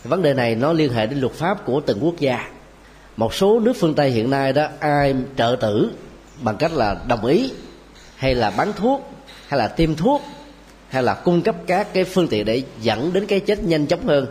[0.05, 2.48] vấn đề này nó liên hệ đến luật pháp của từng quốc gia.
[3.16, 5.90] Một số nước phương tây hiện nay đó, ai trợ tử
[6.42, 7.53] bằng cách là đồng ý,
[8.16, 9.12] hay là bán thuốc,
[9.48, 10.22] hay là tiêm thuốc,
[10.88, 14.07] hay là cung cấp các cái phương tiện để dẫn đến cái chết nhanh chóng
[14.07, 14.26] hơn,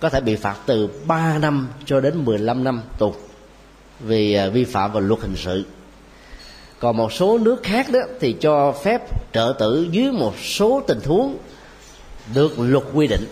[0.00, 3.14] có thể bị phạt từ 3 năm cho đến 15 năm tù
[4.00, 5.64] vì à, vi phạm vào luật hình sự.
[6.80, 11.00] Còn một số nước khác đó thì cho phép trợ tử dưới một số tình
[11.04, 11.36] huống
[12.34, 13.24] được luật quy định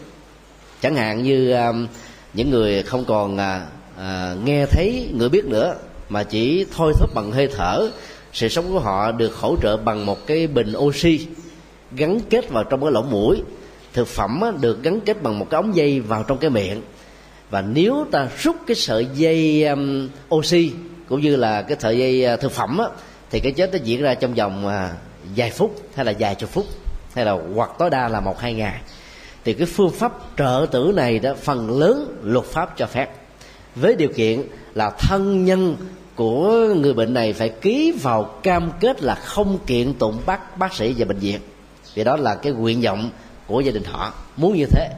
[0.83, 1.87] chẳng hạn như um,
[2.35, 3.67] những người không còn à,
[3.99, 5.75] à, nghe thấy người biết nữa
[6.09, 7.91] mà chỉ thôi thúc bằng hơi thở
[8.33, 11.27] sự sống của họ được hỗ trợ bằng một cái bình oxy
[11.93, 13.43] gắn kết vào trong cái lỗ mũi.
[13.93, 16.83] Thực phẩm được gắn kết bằng một cái ống dây vào trong cái miệng.
[17.51, 20.73] Và nếu ta rút cái sợi dây um, oxy
[21.09, 22.87] cũng như là cái sợi dây à, thực phẩm á,
[23.31, 24.71] thì cái chết nó diễn ra trong vòng
[25.37, 26.67] vài phút hay là vài chục phút
[27.15, 28.81] hay là hoặc tối đa là một hai ngày
[29.47, 33.11] thì cái phương pháp trợ tử này đó, phần lớn luật pháp cho phép.
[33.77, 34.43] Với điều kiện
[34.75, 35.77] là thân nhân
[36.15, 40.75] của người bệnh này phải ký vào cam kết là không kiện tụng bắt bác
[40.75, 41.41] sĩ và bệnh viện.
[41.95, 43.11] Vì đó là cái nguyện vọng
[43.47, 44.15] của gia đình họ.
[44.37, 44.91] Muốn như thế.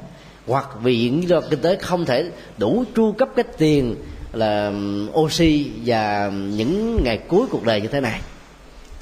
[0.46, 3.94] Hoặc vì những do kinh tế không thể đủ tru cấp cái tiền
[4.32, 4.72] là
[5.14, 8.20] oxy và những ngày cuối cuộc đời như thế này.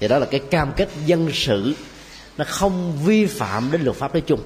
[0.00, 1.74] Thì đó là cái cam kết dân sự.
[2.38, 4.40] Nó không vi phạm đến luật pháp nói chung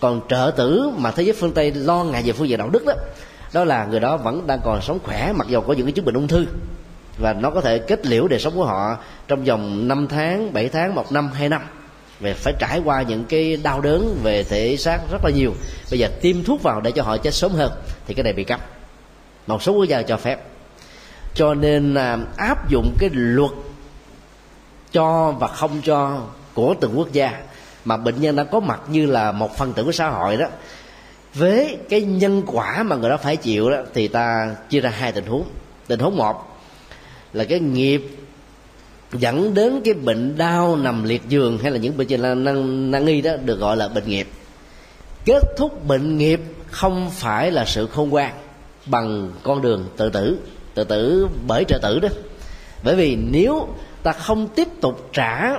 [0.00, 2.86] còn trợ tử mà thế giới phương tây lo ngại về phương diện đạo đức
[2.86, 2.94] đó
[3.52, 6.04] đó là người đó vẫn đang còn sống khỏe mặc dù có những cái chứng
[6.04, 6.46] bệnh ung thư.
[7.18, 8.96] Và nó có thể kết liễu đời sống của họ
[9.28, 11.62] trong vòng 5 tháng, 7 tháng, một năm, hai năm.
[12.20, 15.54] Về phải trải qua những cái đau đớn về thể xác rất là nhiều.
[15.90, 17.72] Bây giờ tiêm thuốc vào để cho họ chết sớm hơn
[18.06, 18.60] thì cái này bị cấm.
[19.46, 20.40] Một số quốc gia cho phép.
[21.34, 23.50] Cho nên à, áp dụng cái luật
[24.92, 26.20] cho và không cho
[26.54, 27.40] của từng quốc gia
[27.84, 30.46] mà bệnh nhân đã có mặt như là một phần tử của xã hội đó.
[31.34, 35.12] Với cái nhân quả mà người đó phải chịu đó thì ta chia ra hai
[35.12, 35.44] tình huống.
[35.86, 36.58] Tình huống một
[37.32, 38.02] là cái nghiệp
[39.12, 43.04] dẫn đến cái bệnh đau nằm liệt giường hay là những bệnh trình năng, năng
[43.04, 44.28] nghi đó được gọi là bệnh nghiệp.
[45.24, 48.32] Kết thúc bệnh nghiệp không phải là sự khôn ngoan
[48.86, 50.38] bằng con đường tự tử
[50.74, 52.08] tự tử bởi trợ tử đó.
[52.82, 53.68] Bởi vì nếu
[54.02, 55.50] ta không tiếp tục trả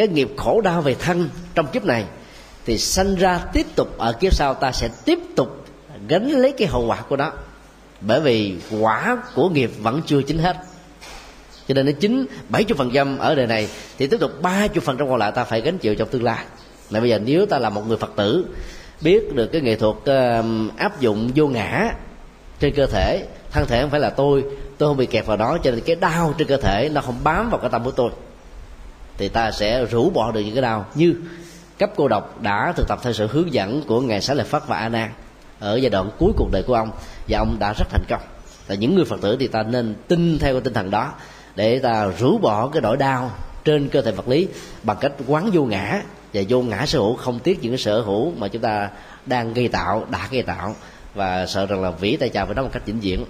[0.00, 2.04] cái nghiệp khổ đau về thân trong kiếp này
[2.66, 5.64] thì sanh ra tiếp tục ở kiếp sau ta sẽ tiếp tục
[6.08, 7.32] gánh lấy cái hậu quả của đó
[8.00, 10.56] bởi vì quả của nghiệp vẫn chưa chính hết.
[11.68, 14.66] Cho nên nó chính bảy chục phần trăm ở đời này thì tiếp tục ba
[14.66, 16.44] chục phần trăm còn lại ta phải gánh chịu trong tương lai.
[16.90, 18.46] Là bây giờ nếu ta là một người phật tử
[19.00, 21.92] biết được cái nghệ thuật uh, áp dụng vô ngã
[22.60, 24.44] trên cơ thể thân thể không phải là tôi
[24.78, 27.16] tôi không bị kẹt vào đó cho nên cái đau trên cơ thể nó không
[27.24, 28.10] bám vào cái tâm của tôi
[29.20, 30.86] thì ta sẽ rũ bỏ được những cái đau.
[30.94, 31.14] Như
[31.78, 34.62] cấp cô độc đã thực tập theo sự hướng dẫn của ngài xá lợi phất
[34.66, 35.10] và a nan
[35.58, 36.90] ở giai đoạn cuối cuộc đời của ông,
[37.28, 38.20] và ông đã rất thành công.
[38.68, 41.12] Là những người phật tử thì ta nên tin theo cái tinh thần đó
[41.56, 43.30] để ta rũ bỏ cái nỗi đau
[43.64, 44.48] trên cơ thể vật lý
[44.82, 46.02] bằng cách quán vô ngã,
[46.34, 48.88] và vô ngã sở hữu không tiếc những cái sở hữu mà chúng ta
[49.26, 50.76] đang gây tạo, đã gây tạo,
[51.14, 53.24] và sợ rằng là vĩ tay chào với nó một cách vĩnh viễn.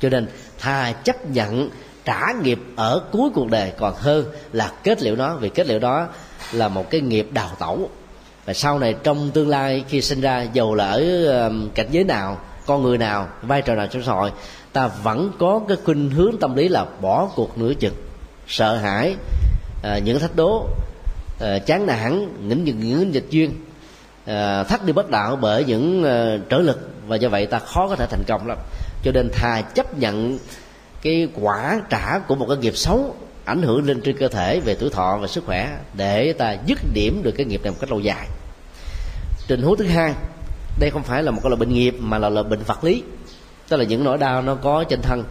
[0.00, 0.26] Cho nên
[0.58, 1.70] thà chấp nhận
[2.04, 5.36] trả nghiệp ở cuối cuộc đời còn hơn là kết liễu nó.
[5.36, 6.08] Vì kết liễu đó
[6.52, 7.90] là một cái nghiệp đào tẩu.
[8.44, 12.38] Và sau này trong tương lai khi sinh ra dầu là ở cảnh giới nào
[12.66, 14.30] con người nào vai trò nào trong xã hội
[14.72, 17.94] ta vẫn có cái khuynh hướng tâm lý là bỏ cuộc nửa chừng.
[18.48, 19.16] Sợ hãi
[19.82, 20.66] ờ, những thách đố
[21.40, 23.52] ờ, chán nản những những, những dịch duyên
[24.26, 26.04] ờ, thắt đi bất đạo bởi những
[26.48, 26.88] trở lực.
[27.06, 28.58] Và do vậy ta khó có thể thành công lắm.
[29.04, 30.38] Cho nên thà chấp nhận
[31.02, 34.74] cái quả trả của một cái nghiệp xấu ảnh hưởng lên trên cơ thể về
[34.74, 37.90] tuổi thọ và sức khỏe để ta dứt điểm được cái nghiệp này một cách
[37.90, 38.28] lâu dài.
[39.48, 40.14] Tình huống thứ hai,
[40.78, 43.02] đây không phải là một cái loại bệnh nghiệp mà là loại bệnh vật lý.
[43.68, 45.24] Tức là những nỗi đau nó có trên thân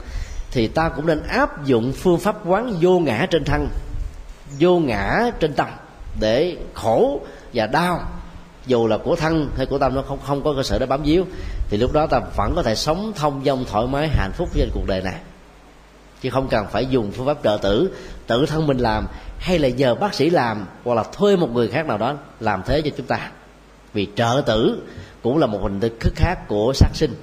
[0.51, 3.67] thì ta cũng nên áp dụng phương pháp quán vô ngã trên thân,
[4.59, 5.67] vô ngã trên tâm
[6.19, 7.21] để khổ
[7.53, 7.99] và đau.
[8.67, 11.03] Dù là của thân hay của tâm nó không không có cơ sở để bám
[11.03, 11.25] víu,
[11.69, 14.69] thì lúc đó ta vẫn có thể sống thông dong thoải mái, hạnh phúc trên
[14.73, 15.15] cuộc đời này
[16.21, 17.91] chứ không cần phải dùng phương pháp trợ tử
[18.27, 19.05] tự thân mình làm
[19.39, 22.61] hay là nhờ bác sĩ làm hoặc là thuê một người khác nào đó làm
[22.65, 23.31] thế cho chúng ta.
[23.93, 24.81] Vì trợ tử
[25.21, 27.13] cũng là một hình thức khác của sát sinh.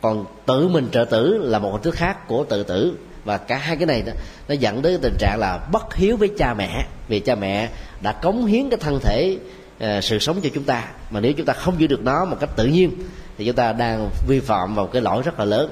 [0.00, 2.94] Còn tự mình trợ tử là một hình thức khác của tự tử.
[3.24, 4.12] Và cả hai cái này đó,
[4.48, 6.86] nó dẫn đến tình trạng là bất hiếu với cha mẹ.
[7.08, 7.68] Vì cha mẹ
[8.00, 9.38] đã cống hiến cái thân thể
[9.76, 10.84] uh, sự sống cho chúng ta.
[11.10, 12.90] Mà nếu chúng ta không giữ được nó một cách tự nhiên
[13.38, 15.70] thì chúng ta đang vi phạm vào cái lỗi rất là lớn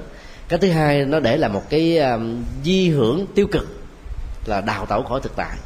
[0.53, 3.67] cái thứ hai nó để là một cái um, di hưởng tiêu cực
[4.45, 5.57] là đào tẩu khỏi thực tại.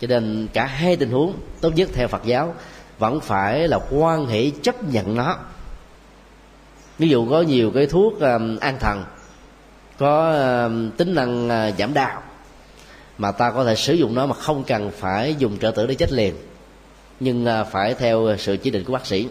[0.00, 2.54] Cho nên cả hai tình huống tốt nhất theo phật giáo
[2.98, 5.38] vẫn phải là quan hệ chấp nhận nó.
[6.98, 9.04] Ví dụ có nhiều cái thuốc um, an thần
[9.98, 12.22] có um, tính năng uh, giảm đau
[13.18, 15.94] mà ta có thể sử dụng nó mà không cần phải dùng trợ tử để
[15.94, 16.34] chết liền
[17.20, 19.28] nhưng uh, phải theo sự chỉ định của bác sĩ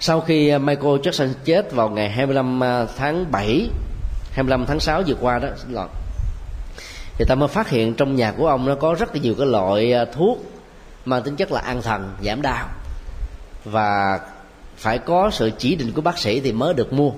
[0.00, 3.68] sau khi ờ, Michael Jackson chết vào ngày 25 ờ, tháng 7
[4.32, 5.86] 25 tháng 6 vừa qua đó là
[7.18, 9.46] thì ta mới phát hiện trong nhà của ông nó có rất là nhiều cái
[9.46, 10.38] loại ờ, thuốc
[11.04, 12.68] mang tính chất là an thần, giảm đau.
[13.64, 14.20] Và
[14.76, 17.10] phải có sự chỉ định của bác sĩ thì mới được mua.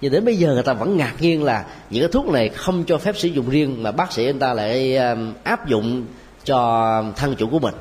[0.00, 2.84] Nhưng đến bây giờ người ta vẫn ngạc nhiên là những cái thuốc này không
[2.84, 4.96] cho phép sử dụng riêng mà bác sĩ người ta lại
[5.44, 6.06] áp dụng
[6.44, 7.74] cho thân chủ của mình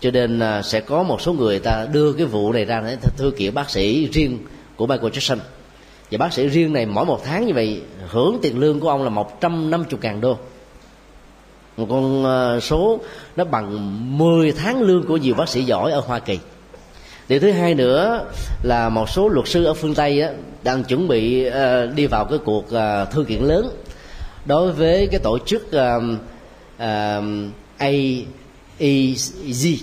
[0.00, 2.96] cho nên uh, sẽ có một số người ta đưa cái vụ này ra để
[3.16, 4.38] thư kiện bác sĩ riêng
[4.76, 5.38] của Michael Jackson.
[6.10, 9.02] Và bác sĩ riêng này mỗi một tháng như vậy hưởng tiền lương của ông
[9.02, 10.38] là 150 ngàn đô.
[11.76, 12.24] Một con
[12.56, 13.00] uh, số
[13.36, 16.38] nó bằng 10 tháng lương của nhiều bác sĩ giỏi ở Hoa Kỳ.
[17.28, 18.24] Điều thứ hai nữa
[18.62, 20.30] là một số luật sư ở phương tây á,
[20.62, 21.54] đang chuẩn bị uh,
[21.94, 23.70] đi vào cái cuộc uh, thư kiện lớn
[24.46, 26.02] đối với cái tổ chức uh,
[26.76, 27.24] uh,
[28.78, 29.76] EZ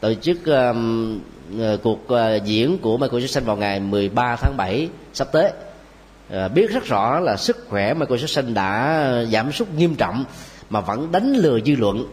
[0.00, 1.20] tổ chức um,
[1.58, 5.52] ờ, cuộc uh, diễn của Michael Jackson vào ngày 13 tháng 7 sắp tới.
[6.32, 10.24] Uh, biết rất rõ là sức khỏe Michael Jackson đã giảm sút nghiêm trọng
[10.70, 12.06] mà vẫn đánh lừa dư luận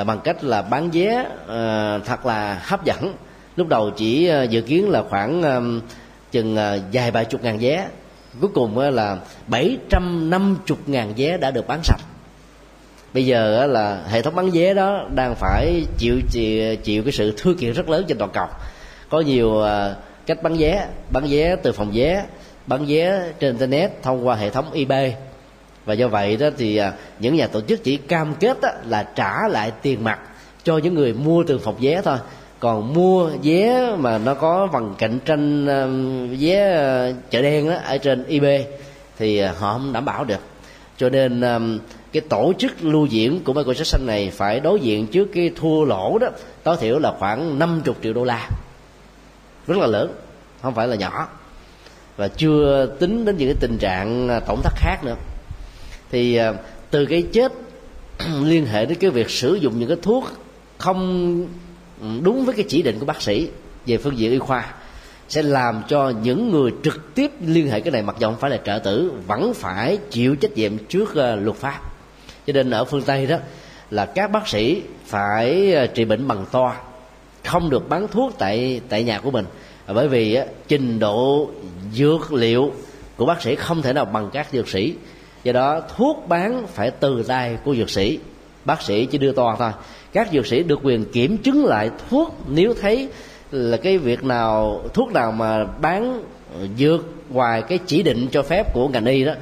[0.00, 3.14] uh, bằng cách là bán vé uh, thật là hấp dẫn.
[3.56, 5.42] Lúc đầu chỉ uh, dự kiến là khoảng
[6.32, 7.88] chừng uh, vài ba chục ngàn vé.
[8.40, 12.00] Cuối cùng là bảy trăm năm chục ngàn vé đã được bán sạch
[13.16, 17.34] bây giờ là hệ thống bán vé đó đang phải chịu chịu, chịu cái sự
[17.36, 18.46] thua kiện rất lớn trên toàn cầu.
[19.10, 19.94] Có nhiều à,
[20.26, 22.24] cách bán vé bán vé từ phòng vé
[22.66, 25.16] bán vé trên internet thông qua hệ thống ebay.
[25.84, 29.48] Và do vậy đó thì à, những nhà tổ chức chỉ cam kết là trả
[29.48, 30.18] lại tiền mặt
[30.64, 32.18] cho những người mua từ phòng vé thôi.
[32.60, 35.86] Còn mua vé mà nó có bằng cạnh tranh à,
[36.40, 38.66] vé chợ đen đó ở trên ebay
[39.18, 40.40] thì họ không đảm bảo được.
[40.98, 41.42] Cho nên
[42.20, 45.84] cái tổ chức lưu diễn của Michael Jackson này phải đối diện trước cái thua
[45.84, 46.28] lỗ đó,
[46.62, 48.48] tối thiểu là khoảng 50 triệu đô la.
[49.66, 50.12] Rất là lớn,
[50.62, 51.28] không phải là nhỏ.
[52.16, 55.16] Và chưa tính đến những cái tình trạng à, tổn thất khác nữa.
[56.10, 56.52] Thì à,
[56.90, 57.52] từ cái chết
[58.42, 60.24] liên hệ đến cái việc sử dụng những cái thuốc
[60.78, 61.40] không
[62.00, 63.48] ừ, đúng với cái chỉ định của bác sĩ
[63.86, 64.74] về phương diện y khoa
[65.28, 68.50] sẽ làm cho những người trực tiếp liên hệ cái này, mặc dù không phải
[68.50, 71.95] là trợ tử, vẫn phải chịu trách nhiệm trước à, luật pháp
[72.46, 73.36] cho nên ở phương tây đó
[73.90, 76.76] là các bác sĩ phải ờ, trị bệnh bằng toa
[77.44, 79.44] không được bán thuốc tại tại nhà của mình.
[79.86, 81.50] Bởi vì á, trình độ
[81.92, 82.72] dược liệu
[83.16, 84.94] của bác sĩ không thể nào bằng các dược sĩ.
[85.44, 88.18] Do đó thuốc bán phải từ tay của dược sĩ.
[88.64, 89.70] Bác sĩ chỉ đưa toa thôi.
[90.12, 93.08] Các dược sĩ được quyền kiểm chứng lại thuốc nếu thấy
[93.50, 96.22] là cái việc nào thuốc nào mà bán
[96.78, 99.32] dược ngoài cái chỉ định cho phép của ngành y đó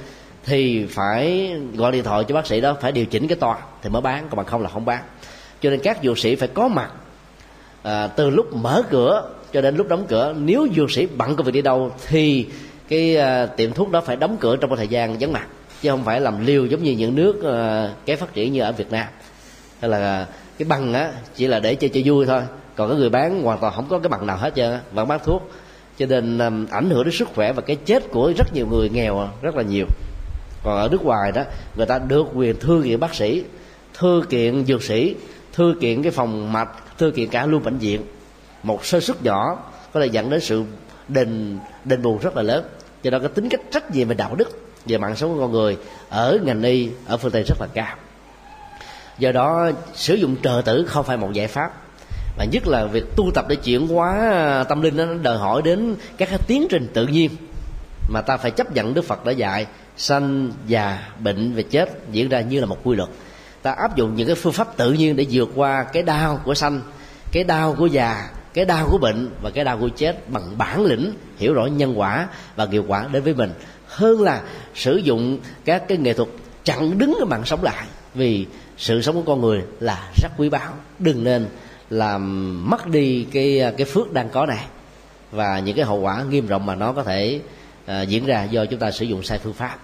[0.47, 3.91] thì phải gọi điện thoại cho bác sĩ đó phải điều chỉnh cái toa thì
[3.91, 5.03] mới bán còn bằng không là không bán.
[5.61, 6.91] Cho nên các dược sĩ phải có mặt
[7.83, 10.35] à, từ lúc mở cửa cho đến lúc đóng cửa.
[10.39, 12.47] Nếu dược sĩ bận công việc đi đâu thì
[12.89, 15.47] cái à, tiệm thuốc đó phải đóng cửa trong một thời gian vắng mặt
[15.83, 18.73] chứ không phải làm liều giống như những nước à, kém phát triển như ở
[18.73, 19.07] Việt Nam.
[19.81, 20.27] Hay là
[20.59, 22.43] cái bằng á chỉ là để chơi cho vui thôi
[22.77, 25.21] còn cái người bán hoàn toàn không có cái bằng nào hết trơn vẫn bán
[25.25, 25.51] thuốc.
[25.99, 28.89] Cho nên à, ảnh hưởng đến sức khỏe và cái chết của rất nhiều người
[28.89, 29.87] nghèo rất là nhiều
[30.65, 31.43] còn ở nước ngoài đó,
[31.77, 33.45] người ta được quyền thư kiện bác sĩ,
[33.95, 35.15] thư kiện dược sĩ,
[35.53, 38.03] thư kiện cái phòng mạch, thư kiện cả luôn bệnh viện.
[38.63, 39.59] Một sơ suất nhỏ,
[39.93, 40.65] có thể dẫn đến sự
[41.09, 42.65] đền đền bù rất là lớn.
[43.03, 44.49] Cho nên cái tính cách trách nhiệm về đạo đức,
[44.87, 45.77] về mạng sống của con người
[46.09, 47.97] ở ngành y, ở phương tây rất là cao.
[49.19, 51.73] Do đó, sử dụng trợ tử không phải một giải pháp
[52.39, 55.97] và nhất là việc tu tập để chuyển hóa tâm linh nó đòi hỏi đến
[56.17, 57.31] các cái tiến trình tự nhiên
[58.09, 62.29] mà ta phải chấp nhận đức phật đã dạy, sanh già, bệnh và chết diễn
[62.29, 63.09] ra như là một quy luật.
[63.63, 66.55] Ta áp dụng những cái phương pháp tự nhiên để vượt qua cái đau của
[66.55, 66.81] sanh,
[67.33, 70.85] cái đau của già, cái đau của bệnh và cái đau của chết bằng bản
[70.85, 73.53] lĩnh, hiểu rõ nhân quả và hiệu quả đến với mình.
[73.87, 74.43] Hơn là
[74.75, 76.29] sử dụng các cái nghệ thuật
[76.65, 78.47] chặn đứng cái mạng sống lại, vì
[78.79, 80.73] sự sống của con người là rất quý báu.
[80.99, 81.47] Đừng nên
[81.91, 84.65] làm mất đi cái cái phước đang có này
[85.33, 87.41] và những cái hậu quả nghiêm trọng mà nó có thể
[87.87, 89.79] à, diễn ra do chúng ta sử dụng sai phương pháp.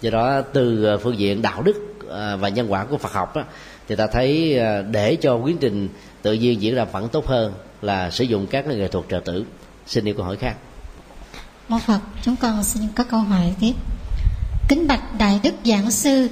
[0.00, 1.76] Do đó từ à, phương diện đạo đức
[2.10, 3.42] à, và nhân quả của Phật học đó,
[3.88, 5.88] thì ta thấy à, để cho tiến trình
[6.22, 9.44] tự nhiên diễn ra vẫn tốt hơn là sử dụng các nghệ thuật trợ tử.
[9.86, 10.54] Xin yêu câu hỏi khác.
[11.68, 13.72] Mô phật chúng con xin có câu hỏi tiếp.
[14.68, 16.28] Kính bạch đại đức giảng sư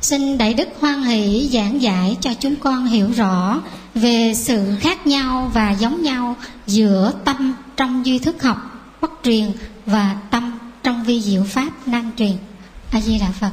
[0.00, 3.62] xin đại đức hoan hỷ giảng giải cho chúng con hiểu rõ
[3.94, 6.36] về sự khác nhau và giống nhau
[6.66, 8.56] giữa tâm trong duy thức học
[9.00, 9.52] bất truyền
[9.88, 12.36] và tâm trong vi diệu pháp năng truyền.
[12.90, 13.50] A di đà phật.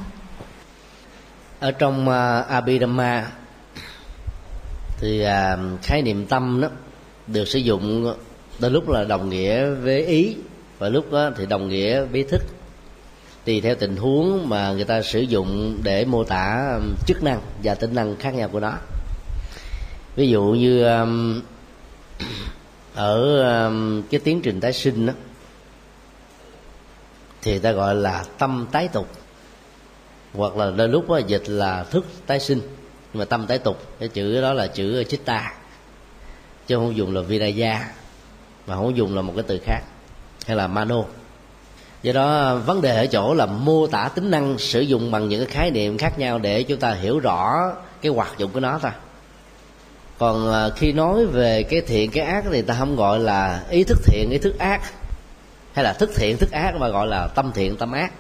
[1.60, 3.32] Ở trong uh, abhidhamma
[4.98, 6.68] thì uh, khái niệm tâm đó
[7.28, 8.16] được sử dụng
[8.60, 10.36] đôi lúc là đồng nghĩa với ý
[10.80, 12.42] và lúc đó thì đồng nghĩa với thức.
[13.46, 17.42] Tùy theo tình huống mà người ta sử dụng để mô tả à, chức năng
[17.64, 18.74] và tính năng khác nhau của nó.
[20.16, 21.42] Ví dụ như um,
[22.96, 25.14] ở um, cái tiến trình tái sinh đó
[27.46, 29.08] thì ta gọi là tâm tái tục.
[30.34, 32.60] Hoặc là đôi lúc đó, dịch là thức tái sinh.
[33.14, 35.54] Nhưng mà tâm tái tục cái chữ đó là chữ chitta.
[36.68, 37.90] Chứ không dùng là vinaya
[38.68, 39.82] mà không dùng là một cái từ khác
[40.48, 41.04] hay là mano.
[42.04, 45.46] Do đó vấn đề ở chỗ là mô tả tính năng sử dụng bằng những
[45.46, 48.80] cái khái niệm khác nhau để chúng ta hiểu rõ cái hoạt dụng của nó
[48.82, 48.92] thôi
[50.18, 53.84] còn à, khi nói về cái thiện cái ác thì ta không gọi là ý
[53.84, 54.82] thức thiện ý thức ác
[55.76, 58.12] hay là thức thiện thức ác mà gọi là tâm thiện tâm ác.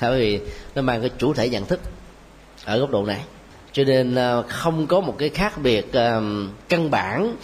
[0.00, 0.40] Bởi vì
[0.74, 1.80] nó mang cái chủ thể nhận thức
[2.64, 3.24] ở góc độ này.
[3.72, 6.22] Cho nên ờ, không có một cái khác biệt ờ,
[6.68, 7.36] căn bản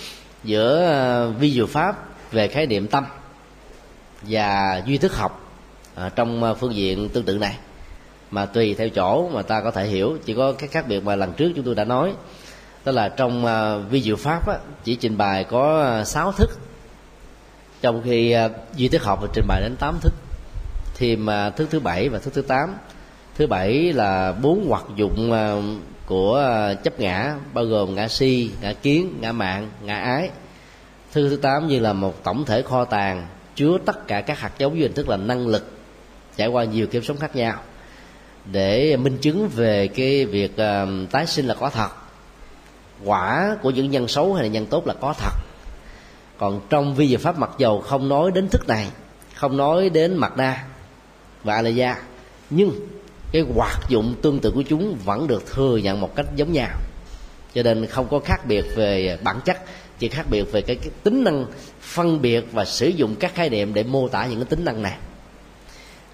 [0.44, 1.96] giữa ờ, vi diệu pháp
[2.32, 3.04] về khái niệm tâm
[4.22, 5.42] và duy thức học
[6.14, 7.56] trong phương diện tương tự này.
[8.30, 11.16] Mà tùy theo chỗ mà ta có thể hiểu chỉ có cái khác biệt mà
[11.16, 12.14] lần trước chúng tôi đã nói.
[12.84, 13.44] Tức là trong
[13.90, 16.65] vi diệu pháp á, chỉ trình bày có sáu 6 thức
[17.80, 20.12] trong khi à, duy thức học và trình bày đến tám thức.
[20.94, 22.74] Thì mà thức thứ bảy và thức thứ tám.
[23.36, 25.54] Thứ bảy là bốn hoạt dụng à,
[26.06, 30.30] của à, chấp ngã bao gồm ngã si ngã kiến ngã mạng ngã ái.
[31.12, 34.50] Thứ thứ tám như là một tổng thể kho tàng chứa tất cả các hạt
[34.58, 35.70] giống duyên hình thức là năng lực
[36.36, 37.62] trải qua nhiều kiếp sống khác nhau
[38.52, 41.88] để minh chứng về cái việc uh, tái sinh là có thật
[43.04, 45.45] quả của những nhân xấu hay là nhân tốt là có thật
[46.38, 48.90] còn trong vi diệu pháp mặc dầu không nói đến thức này
[49.34, 50.64] không nói đến mặt đa
[51.44, 52.02] và a gia
[52.50, 52.72] nhưng
[53.32, 56.68] cái hoạt dụng tương tự của chúng vẫn được thừa nhận một cách giống nhau.
[57.54, 59.58] Cho nên không có khác biệt về bản chất
[59.98, 61.46] chỉ khác biệt về cái, cái tính năng
[61.80, 64.82] phân biệt và sử dụng các khái niệm để mô tả những cái tính năng
[64.82, 64.96] này.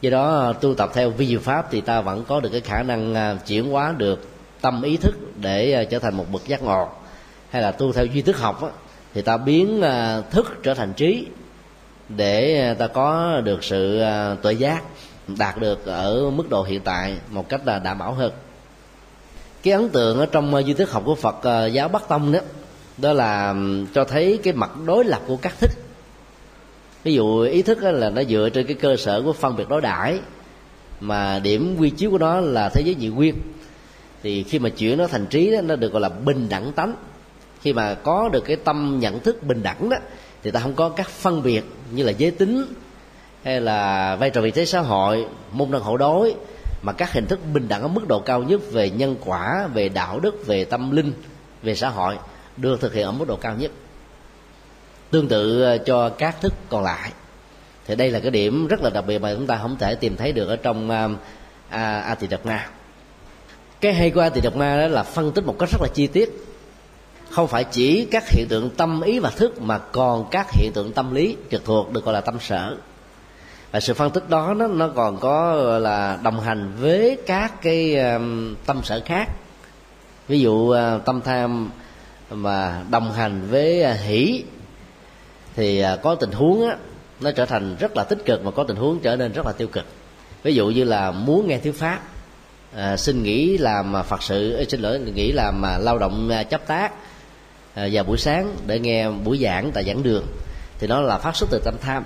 [0.01, 2.83] Do đó tu tập theo vi diệu pháp thì ta vẫn có được cái khả
[2.83, 4.29] năng à, chuyển hóa được
[4.61, 6.89] tâm ý thức để à, trở thành một bậc giác ngộ.
[7.51, 8.69] Hay là tu theo duy thức học á,
[9.15, 11.27] thì ta biến à, thức trở thành trí
[12.09, 14.83] để à, ta có được sự à, tuệ giác
[15.27, 18.33] đạt được ở mức độ hiện tại một cách là đảm bảo hơn.
[19.63, 22.41] Cái ấn tượng ở trong duy thức học của phật giáo bắc tông đó
[22.99, 23.55] đó là
[23.95, 25.71] cho thấy cái mặt đối lập của các thức.
[27.05, 29.81] Ví dụ ý thức là nó dựa trên cái cơ sở của phân biệt đối
[29.81, 30.19] đãi
[31.01, 33.35] mà điểm quy chiếu của nó là thế giới nhị nguyên.
[34.23, 36.95] Thì khi mà chuyển nó thành trí đó, nó được gọi là bình đẳng tánh
[37.63, 39.97] khi mà có được cái tâm nhận thức bình đẳng đó
[40.43, 42.67] thì ta không có các phân biệt như là giới tính
[43.45, 46.35] hay là vai trò vị thế xã hội môn đăng hộ đối
[46.83, 49.89] mà các hình thức bình đẳng ở mức độ cao nhất về nhân quả về
[49.89, 51.13] đạo đức về tâm linh
[51.63, 52.19] về xã hội
[52.57, 53.71] được thực hiện ở mức độ cao nhất.
[55.11, 57.13] Tương tự ờ, cho các thức còn lại.
[57.87, 60.17] Thì đây là cái điểm rất là đặc biệt mà chúng ta không thể tìm
[60.17, 61.21] thấy được ở trong uh,
[61.71, 62.69] a tỳ đập ma.
[63.81, 65.89] Cái hay của a tỳ đập ma đó là phân tích một cách rất là
[65.95, 66.31] chi tiết
[67.33, 70.93] không phải chỉ các hiện tượng tâm ý và thức mà còn các hiện tượng
[70.93, 72.77] tâm lý trực thuộc được gọi là tâm sở.
[73.71, 77.97] Và sự phân tích đó nó, nó còn có là đồng hành với các cái
[77.97, 79.29] um, tâm sở khác.
[80.29, 81.71] Ví dụ uh, tâm tham
[82.31, 84.45] mà đồng hành với uh, hỷ
[85.57, 86.77] thì uh, có tình huống á,
[87.21, 89.53] nó trở thành rất là tích cực mà có tình huống trở nên rất là
[89.53, 89.85] tiêu cực.
[90.43, 92.01] Ví dụ như là muốn nghe thuyết pháp
[92.77, 96.67] à, xin nghỉ làm phật sự xin lỗi nghỉ làm uh, lao động uh, chấp
[96.67, 96.93] tác
[97.75, 100.27] À, vào buổi sáng để nghe buổi giảng tại giảng đường.
[100.79, 102.05] Thì nó là phát xuất từ tâm tham.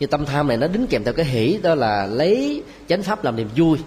[0.00, 3.24] Nhưng tâm tham này nó đính kèm theo cái hỷ, đó là lấy chánh pháp
[3.24, 3.78] làm niềm vui.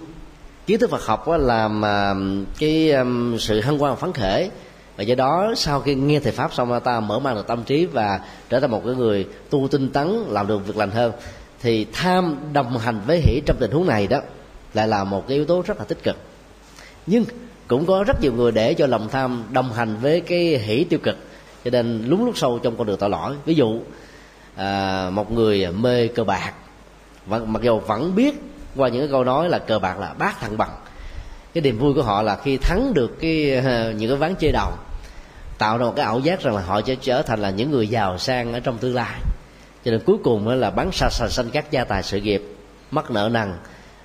[0.67, 2.13] Kiến thức Phật học làm à,
[2.59, 4.49] cái um, sự hân hoan phấn khởi.
[4.97, 7.85] Và do đó, sau khi nghe thầy pháp xong ta mở mang được tâm trí
[7.85, 8.19] và
[8.49, 11.11] trở thành một cái người tu tinh tấn, làm được việc lành hơn.
[11.61, 14.21] Thì tham đồng hành với hỷ trong tình huống này đó,
[14.73, 16.15] lại là một cái yếu tố rất là tích cực.
[17.05, 17.25] Nhưng
[17.67, 20.99] cũng có rất nhiều người để cho lòng tham đồng hành với cái hỷ tiêu
[21.03, 21.17] cực.
[21.65, 23.35] Cho nên lúng lúc sâu trong con đường tội lỗi.
[23.45, 23.79] Ví dụ
[24.55, 26.53] à, một người mê cờ bạc
[27.25, 28.35] và mặc dù vẫn biết
[28.75, 30.71] qua những cái câu nói là cờ bạc là bát thằng bằng.
[31.53, 33.33] Cái niềm vui của họ là khi thắng được cái
[33.97, 34.71] những cái ván chơi đầu
[35.57, 37.87] tạo ra một cái ảo giác rằng là họ sẽ trở thành là những người
[37.87, 39.19] giàu sang ở trong tương lai.
[39.85, 42.43] Cho nên cuối cùng là bán sạch xa xanh các gia tài sự nghiệp
[42.91, 43.53] mắc nợ nần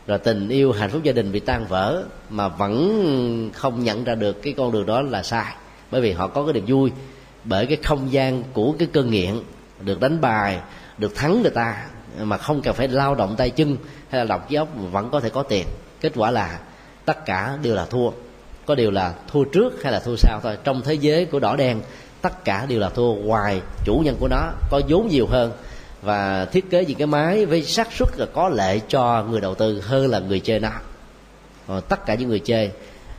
[0.06, 4.14] rồi tình yêu, hạnh phúc gia đình bị tan vỡ mà vẫn không nhận ra
[4.14, 5.54] được cái con đường đó là sai.
[5.90, 6.90] Bởi vì họ có cái niềm vui,
[7.44, 9.34] bởi cái không gian của cái cơn nghiện
[9.80, 10.60] được đánh bài,
[10.98, 11.84] được thắng người ta,
[12.22, 13.76] mà không cần phải lao động tay chân
[14.08, 15.66] hay là đọc óc vẫn có thể có tiền.
[16.00, 16.58] Kết quả là
[17.04, 18.10] tất cả đều là thua.
[18.66, 20.56] Có điều là thua trước hay là thua sau thôi.
[20.64, 21.80] Trong thế giới của đỏ đen,
[22.20, 23.14] tất cả đều là thua.
[23.14, 25.52] Ngoài chủ nhân của nó có vốn nhiều hơn
[26.02, 29.54] và thiết kế những cái máy với xác suất là có lệ cho người đầu
[29.54, 30.80] tư hơn là người chơi nào.
[31.68, 32.70] Còn tất cả những người chơi,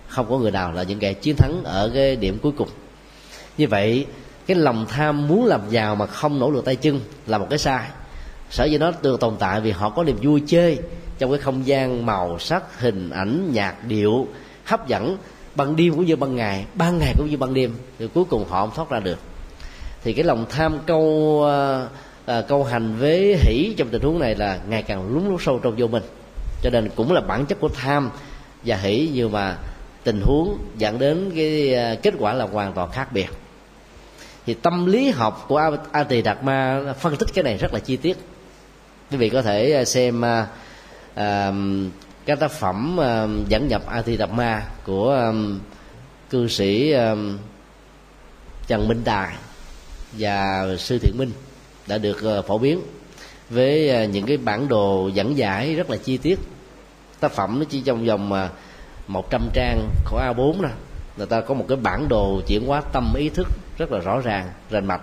[0.07, 2.69] không có người nào là những kẻ chiến thắng ở cái điểm cuối cùng.
[3.57, 4.05] Như vậy,
[4.47, 7.59] cái lòng tham muốn làm giàu mà không nỗ lực tay chân là một cái
[7.59, 7.87] sai.
[8.49, 10.79] Sở dĩ nó được tồn tại vì họ có niềm vui chơi
[11.19, 14.27] trong cái không gian màu sắc, hình ảnh, nhạc điệu,
[14.65, 15.17] hấp dẫn,
[15.55, 17.75] ban đêm cũng như ban ngày ban ngày cũng như ban đêm.
[17.99, 19.19] Thì cuối cùng họ không thoát ra được.
[20.03, 21.87] Thì cái lòng tham câu ờ,
[22.25, 25.59] à, câu hành với hỷ trong tình huống này là ngày càng lún lút sâu
[25.59, 26.03] trong vô mình
[26.61, 28.09] cho nên cũng là bản chất của tham
[28.65, 29.57] và hỷ nhưng mà
[30.03, 33.27] tình huống dẫn đến cái ờ, kết quả là hoàn toàn khác biệt.
[34.45, 37.79] Thì tâm lý học của a tỳ đạt ma phân tích cái này rất là
[37.79, 38.17] chi tiết.
[39.11, 40.45] Quý vị có thể ờ, xem uh,
[42.25, 45.59] các tác phẩm uh, dẫn nhập a tỳ đạt ma của um,
[46.29, 47.37] cư sĩ um,
[48.67, 49.35] trần minh đài
[50.13, 51.31] và sư thiện minh
[51.87, 52.81] đã được ờ, phổ biến
[53.49, 56.39] với ờ, những cái bản đồ dẫn giải rất là chi tiết.
[57.19, 60.69] Tác phẩm nó chỉ trong vòng ờ, uh, 100 trang khổ A4 đó
[61.17, 64.19] người ta có một cái bản đồ chuyển hóa tâm ý thức rất là rõ
[64.19, 65.01] ràng rành mạch.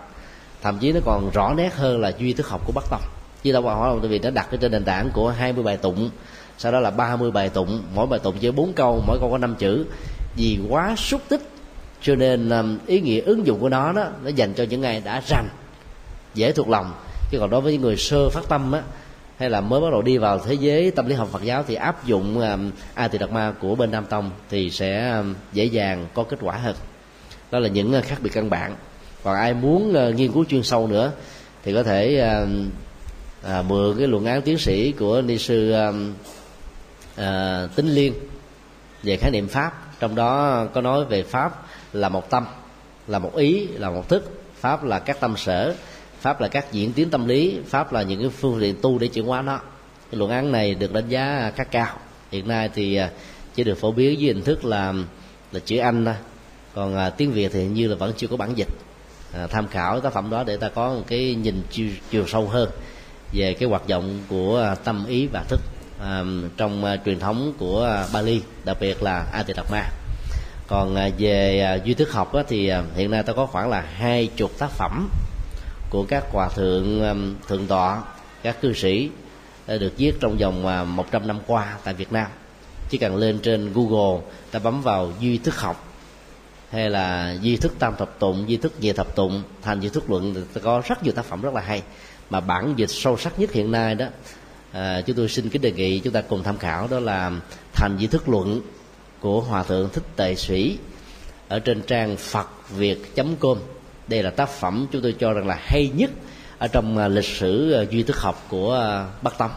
[0.62, 3.02] Thậm chí nó còn rõ nét hơn là duy thức học của bắc tông.
[3.42, 6.10] Chứ đâu hỏi không vì nó đặt trên nền tảng của 20 bài tụng
[6.58, 9.38] sau đó là 30 bài tụng mỗi bài tụng chỉ bốn câu mỗi câu có
[9.38, 9.86] năm chữ.
[10.36, 11.42] Vì quá xúc tích
[12.02, 12.50] cho nên
[12.86, 15.48] ý nghĩa ứng dụng của nó đó nó dành cho những ai đã rành
[16.34, 16.92] dễ thuộc lòng.
[17.30, 18.82] Chứ còn đối với những người sơ phát tâm á
[19.38, 21.74] hay là mới bắt đầu đi vào thế giới tâm lý học Phật giáo thì
[21.74, 25.64] áp dụng um, A Tỳ Đạt Ma của bên Nam Tông thì sẽ um, dễ
[25.64, 26.76] dàng có kết quả hơn.
[27.50, 28.76] Đó là những uh, khác biệt căn bản.
[29.24, 31.12] Còn ai muốn uh, nghiên cứu chuyên sâu nữa
[31.62, 32.48] thì có thể uh,
[33.42, 36.14] à, mượn cái luận án tiến sĩ của ni sư um,
[37.16, 38.14] à, tính liên
[39.02, 40.00] về khái niệm pháp.
[40.00, 41.62] Trong đó có nói về pháp
[41.92, 42.46] là một tâm
[43.06, 44.42] là một ý là một thức.
[44.60, 45.74] Pháp là các tâm sở
[46.20, 49.06] pháp là các diễn tiến tâm lý pháp là những cái phương tiện tu để
[49.06, 49.56] chuyển hóa nó.
[50.10, 51.96] Cái luận án này được đánh giá khá cao.
[52.30, 53.10] Hiện nay thì à,
[53.54, 54.94] chỉ được phổ biến dưới hình thức là
[55.52, 56.14] là chữ anh thôi.
[56.74, 58.68] Còn à, tiếng việt thì như là vẫn chưa có bản dịch.
[59.34, 62.48] À, tham khảo tác phẩm đó để ta có một cái nhìn chiều, chiều sâu
[62.48, 62.70] hơn
[63.32, 65.60] về cái hoạt động của à, tâm ý và thức
[66.00, 66.24] à,
[66.56, 69.82] trong à, truyền thống của à, Bali đặc biệt là Atidakma
[70.66, 73.70] còn à, về à, duy thức học á, thì à, hiện nay ta có khoảng
[73.70, 75.08] là hai chục tác phẩm
[75.90, 78.02] của các hòa thượng um, thượng tọa
[78.42, 79.10] các cư sĩ
[79.66, 82.26] được viết trong vòng à, 100 năm qua tại Việt Nam.
[82.88, 84.20] Chỉ cần lên trên Google
[84.50, 85.86] ta bấm vào duy thức học
[86.70, 90.10] hay là duy thức tam thập tụng duy thức nhị thập tụng thành duy thức
[90.10, 91.82] luận thì có rất nhiều tác phẩm rất là hay.
[92.30, 94.06] Mà bản dịch sâu sắc nhất hiện nay đó
[94.72, 97.32] à, chúng tôi xin kính đề nghị chúng ta cùng tham khảo đó là
[97.72, 98.60] thành duy thức luận
[99.20, 100.78] của hòa thượng thích tệ sĩ
[101.48, 103.58] ở trên trang phật việt com
[104.10, 106.10] đây là tác phẩm chúng tôi cho rằng là hay nhất
[106.58, 109.50] ở trong à, lịch sử à, duy thức học của à, bắc tông.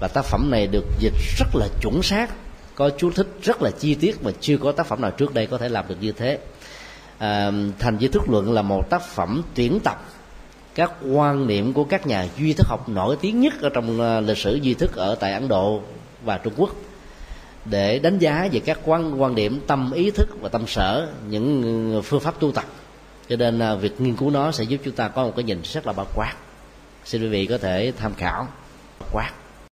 [0.00, 2.30] Và tác phẩm này được dịch rất là chuẩn xác
[2.74, 5.46] có chú thích rất là chi tiết mà chưa có tác phẩm nào trước đây
[5.46, 6.38] có thể làm được như thế.
[7.18, 10.04] À, thành duy thức luận là một tác phẩm tuyển tập
[10.74, 14.38] các quan niệm của các nhà duy thức học nổi tiếng nhất ở trong lịch
[14.38, 15.82] sử duy thức ở tại ấn độ
[16.24, 16.70] và trung quốc
[17.64, 22.02] để đánh giá về các quan quan điểm tâm ý thức và tâm sở những
[22.04, 22.64] phương pháp tu tập
[23.28, 25.62] cho nên là việc nghiên cứu nó sẽ giúp chúng ta có một cái nhìn
[25.64, 26.34] rất là bao quát.
[27.04, 28.48] Xin quý vị có thể tham khảo.
[29.12, 29.30] Quát.